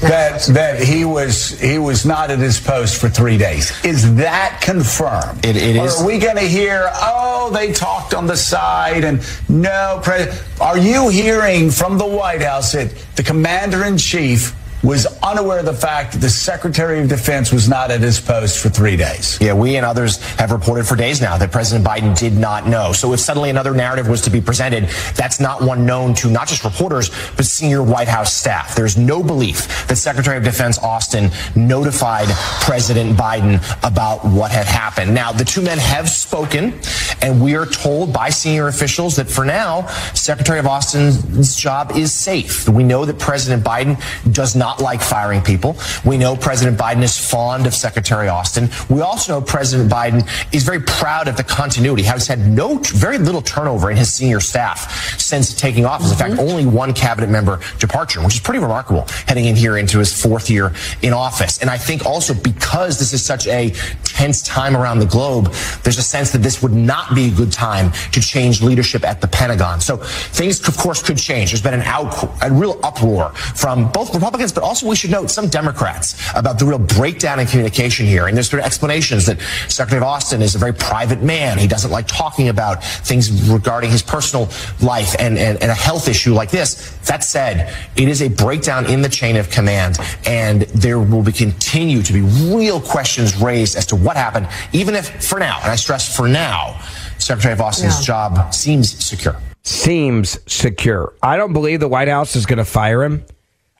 that 0.00 0.42
that 0.54 0.82
he 0.82 1.04
was 1.04 1.58
he 1.58 1.78
was 1.78 2.04
not 2.04 2.30
at 2.30 2.38
his 2.38 2.60
post 2.60 3.00
for 3.00 3.08
three 3.08 3.38
days. 3.38 3.72
Is 3.84 4.14
that 4.16 4.60
confirmed? 4.62 5.44
It, 5.44 5.56
it 5.56 5.76
or. 5.76 5.88
Are 5.88 6.06
we 6.06 6.18
going 6.18 6.36
to 6.36 6.42
hear? 6.42 6.88
Oh, 6.92 7.50
they 7.52 7.72
talked 7.72 8.14
on 8.14 8.26
the 8.26 8.36
side, 8.36 9.02
and 9.02 9.26
no. 9.48 10.00
Pre- 10.04 10.26
are 10.60 10.78
you 10.78 11.08
hearing 11.08 11.70
from 11.70 11.98
the 11.98 12.06
White 12.06 12.42
House 12.42 12.72
that 12.72 12.94
the 13.16 13.22
commander 13.22 13.84
in 13.84 13.96
chief? 13.96 14.54
Was 14.82 15.06
unaware 15.22 15.60
of 15.60 15.66
the 15.66 15.74
fact 15.74 16.12
that 16.12 16.18
the 16.20 16.28
Secretary 16.28 17.00
of 17.00 17.08
Defense 17.08 17.52
was 17.52 17.68
not 17.68 17.90
at 17.90 18.00
his 18.00 18.20
post 18.20 18.58
for 18.58 18.68
three 18.68 18.96
days. 18.96 19.38
Yeah, 19.40 19.54
we 19.54 19.76
and 19.76 19.84
others 19.84 20.18
have 20.34 20.52
reported 20.52 20.86
for 20.86 20.96
days 20.96 21.20
now 21.20 21.36
that 21.38 21.50
President 21.50 21.86
Biden 21.86 22.18
did 22.18 22.34
not 22.34 22.66
know. 22.66 22.92
So 22.92 23.12
if 23.12 23.20
suddenly 23.20 23.50
another 23.50 23.74
narrative 23.74 24.08
was 24.08 24.22
to 24.22 24.30
be 24.30 24.40
presented, 24.40 24.84
that's 25.14 25.40
not 25.40 25.62
one 25.62 25.86
known 25.86 26.14
to 26.14 26.30
not 26.30 26.48
just 26.48 26.64
reporters, 26.64 27.10
but 27.36 27.44
senior 27.44 27.82
White 27.82 28.08
House 28.08 28.32
staff. 28.32 28.74
There's 28.74 28.96
no 28.96 29.22
belief 29.22 29.86
that 29.88 29.96
Secretary 29.96 30.36
of 30.36 30.44
Defense 30.44 30.78
Austin 30.78 31.30
notified 31.54 32.28
President 32.60 33.16
Biden 33.16 33.56
about 33.86 34.24
what 34.24 34.50
had 34.50 34.66
happened. 34.66 35.14
Now, 35.14 35.32
the 35.32 35.44
two 35.44 35.62
men 35.62 35.78
have 35.78 36.08
spoken, 36.08 36.78
and 37.22 37.42
we 37.42 37.56
are 37.56 37.66
told 37.66 38.12
by 38.12 38.30
senior 38.30 38.68
officials 38.68 39.16
that 39.16 39.28
for 39.28 39.44
now, 39.44 39.86
Secretary 40.14 40.58
of 40.58 40.66
Austin's 40.66 41.56
job 41.56 41.92
is 41.96 42.12
safe. 42.12 42.68
We 42.68 42.82
know 42.82 43.04
that 43.04 43.18
President 43.18 43.64
Biden 43.64 44.00
does 44.32 44.54
not 44.54 44.75
like 44.80 45.00
firing 45.00 45.42
people. 45.42 45.76
We 46.04 46.16
know 46.16 46.36
President 46.36 46.78
Biden 46.78 47.02
is 47.02 47.16
fond 47.16 47.66
of 47.66 47.74
Secretary 47.74 48.28
Austin. 48.28 48.68
We 48.88 49.00
also 49.00 49.34
know 49.34 49.40
President 49.44 49.90
Biden 49.90 50.28
is 50.54 50.64
very 50.64 50.80
proud 50.80 51.28
of 51.28 51.36
the 51.36 51.44
continuity, 51.44 52.02
has 52.04 52.26
had 52.26 52.40
no, 52.46 52.78
very 52.78 53.18
little 53.18 53.42
turnover 53.42 53.90
in 53.90 53.96
his 53.96 54.12
senior 54.12 54.40
staff 54.40 55.18
since 55.20 55.54
taking 55.54 55.84
office. 55.84 56.10
In 56.12 56.18
fact, 56.18 56.32
mm-hmm. 56.32 56.48
only 56.48 56.66
one 56.66 56.92
cabinet 56.92 57.30
member 57.30 57.60
departure, 57.78 58.22
which 58.22 58.34
is 58.34 58.40
pretty 58.40 58.60
remarkable 58.60 59.06
heading 59.26 59.46
in 59.46 59.56
here 59.56 59.76
into 59.76 59.98
his 59.98 60.12
fourth 60.20 60.50
year 60.50 60.72
in 61.02 61.12
office. 61.12 61.58
And 61.58 61.70
I 61.70 61.78
think 61.78 62.06
also 62.06 62.34
because 62.34 62.98
this 62.98 63.12
is 63.12 63.24
such 63.24 63.46
a 63.46 63.72
tense 64.16 64.40
time 64.42 64.74
around 64.74 64.98
the 64.98 65.06
globe, 65.06 65.52
there's 65.82 65.98
a 65.98 66.02
sense 66.02 66.30
that 66.30 66.38
this 66.38 66.62
would 66.62 66.72
not 66.72 67.14
be 67.14 67.28
a 67.28 67.30
good 67.30 67.52
time 67.52 67.92
to 68.12 68.20
change 68.20 68.62
leadership 68.62 69.04
at 69.04 69.20
the 69.20 69.28
Pentagon. 69.28 69.78
So 69.78 69.98
things, 69.98 70.66
of 70.66 70.76
course, 70.78 71.02
could 71.02 71.18
change. 71.18 71.50
There's 71.50 71.62
been 71.62 71.74
an 71.74 71.82
out, 71.82 72.08
a 72.42 72.50
real 72.50 72.80
uproar 72.82 73.30
from 73.34 73.92
both 73.92 74.14
Republicans, 74.14 74.52
but 74.52 74.62
also 74.62 74.88
we 74.88 74.96
should 74.96 75.10
note 75.10 75.30
some 75.30 75.48
Democrats 75.48 76.16
about 76.34 76.58
the 76.58 76.64
real 76.64 76.78
breakdown 76.78 77.38
in 77.40 77.46
communication 77.46 78.06
here. 78.06 78.26
And 78.26 78.34
there's 78.34 78.50
been 78.50 78.60
explanations 78.60 79.26
that 79.26 79.38
Secretary 79.68 79.98
of 79.98 80.04
Austin 80.04 80.40
is 80.40 80.54
a 80.54 80.58
very 80.58 80.72
private 80.72 81.22
man. 81.22 81.58
He 81.58 81.66
doesn't 81.66 81.90
like 81.90 82.06
talking 82.06 82.48
about 82.48 82.82
things 82.82 83.30
regarding 83.50 83.90
his 83.90 84.02
personal 84.02 84.48
life 84.80 85.14
and, 85.18 85.36
and, 85.36 85.60
and 85.60 85.70
a 85.70 85.74
health 85.74 86.08
issue 86.08 86.32
like 86.32 86.50
this. 86.50 86.96
That 87.06 87.22
said, 87.22 87.74
it 87.96 88.08
is 88.08 88.22
a 88.22 88.28
breakdown 88.28 88.86
in 88.86 89.02
the 89.02 89.10
chain 89.10 89.36
of 89.36 89.50
command, 89.50 89.98
and 90.24 90.62
there 90.62 90.98
will 90.98 91.22
be 91.22 91.32
continue 91.32 92.02
to 92.02 92.12
be 92.12 92.22
real 92.54 92.80
questions 92.80 93.36
raised 93.36 93.76
as 93.76 93.84
to 93.86 94.05
what 94.06 94.16
happened, 94.16 94.48
even 94.72 94.94
if 94.94 95.22
for 95.24 95.38
now, 95.40 95.58
and 95.62 95.70
I 95.70 95.76
stress 95.76 96.14
for 96.16 96.28
now, 96.28 96.80
Secretary 97.18 97.52
of 97.52 97.60
Austin's 97.60 97.98
Yeah. 98.00 98.04
job 98.30 98.54
seems 98.54 99.04
secure. 99.04 99.36
Seems 99.64 100.38
secure. 100.46 101.12
I 101.22 101.36
don't 101.36 101.52
believe 101.52 101.80
the 101.80 101.88
White 101.88 102.08
House 102.08 102.36
is 102.36 102.46
going 102.46 102.58
to 102.58 102.64
fire 102.64 103.02
him. 103.02 103.24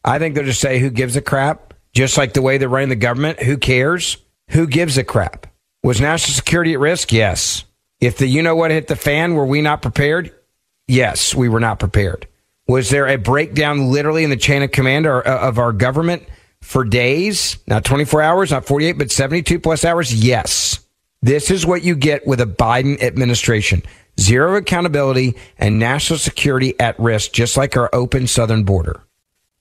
I 0.04 0.18
think 0.18 0.34
they'll 0.34 0.44
just 0.44 0.60
say, 0.60 0.80
who 0.80 0.90
gives 0.90 1.14
a 1.16 1.20
crap? 1.22 1.74
Just 1.94 2.18
like 2.18 2.32
the 2.34 2.42
way 2.42 2.58
they're 2.58 2.68
running 2.68 2.88
the 2.88 2.96
government. 2.96 3.40
Who 3.42 3.56
cares? 3.56 4.16
Who 4.50 4.66
gives 4.66 4.98
a 4.98 5.04
crap? 5.04 5.46
Was 5.84 6.00
national 6.00 6.34
security 6.34 6.72
at 6.74 6.80
risk? 6.80 7.12
Yes. 7.12 7.64
If 8.00 8.18
the 8.18 8.26
you 8.26 8.42
know 8.42 8.56
what 8.56 8.70
hit 8.72 8.88
the 8.88 8.96
fan, 8.96 9.34
were 9.34 9.46
we 9.46 9.62
not 9.62 9.80
prepared? 9.80 10.32
Yes, 10.88 11.34
we 11.34 11.48
were 11.48 11.60
not 11.60 11.78
prepared. 11.78 12.26
Was 12.68 12.90
there 12.90 13.06
a 13.06 13.16
breakdown 13.16 13.90
literally 13.92 14.24
in 14.24 14.30
the 14.30 14.36
chain 14.36 14.62
of 14.62 14.72
command 14.72 15.06
or, 15.06 15.26
uh, 15.26 15.48
of 15.48 15.58
our 15.58 15.72
government 15.72 16.24
for 16.66 16.84
days? 16.84 17.58
Not 17.68 17.84
24 17.84 18.20
hours, 18.22 18.50
not 18.50 18.66
48, 18.66 18.98
but 18.98 19.10
72 19.10 19.60
plus 19.60 19.84
hours? 19.84 20.12
Yes. 20.12 20.80
This 21.22 21.50
is 21.50 21.64
what 21.64 21.84
you 21.84 21.94
get 21.94 22.26
with 22.26 22.40
a 22.40 22.46
Biden 22.46 23.00
administration. 23.00 23.82
Zero 24.18 24.56
accountability 24.56 25.36
and 25.58 25.78
national 25.78 26.18
security 26.18 26.78
at 26.80 26.98
risk, 26.98 27.32
just 27.32 27.56
like 27.56 27.76
our 27.76 27.88
open 27.92 28.26
southern 28.26 28.64
border. 28.64 29.00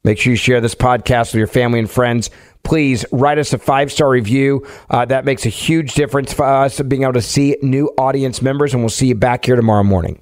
Make 0.03 0.17
sure 0.17 0.31
you 0.31 0.37
share 0.37 0.61
this 0.61 0.75
podcast 0.75 1.33
with 1.33 1.35
your 1.35 1.47
family 1.47 1.79
and 1.79 1.89
friends. 1.89 2.29
Please 2.63 3.05
write 3.11 3.37
us 3.37 3.53
a 3.53 3.59
five 3.59 3.91
star 3.91 4.09
review. 4.09 4.65
Uh, 4.89 5.05
that 5.05 5.25
makes 5.25 5.45
a 5.45 5.49
huge 5.49 5.93
difference 5.93 6.33
for 6.33 6.45
us 6.45 6.81
being 6.81 7.03
able 7.03 7.13
to 7.13 7.21
see 7.21 7.57
new 7.61 7.87
audience 7.97 8.41
members, 8.41 8.73
and 8.73 8.81
we'll 8.81 8.89
see 8.89 9.07
you 9.07 9.15
back 9.15 9.45
here 9.45 9.55
tomorrow 9.55 9.83
morning. 9.83 10.21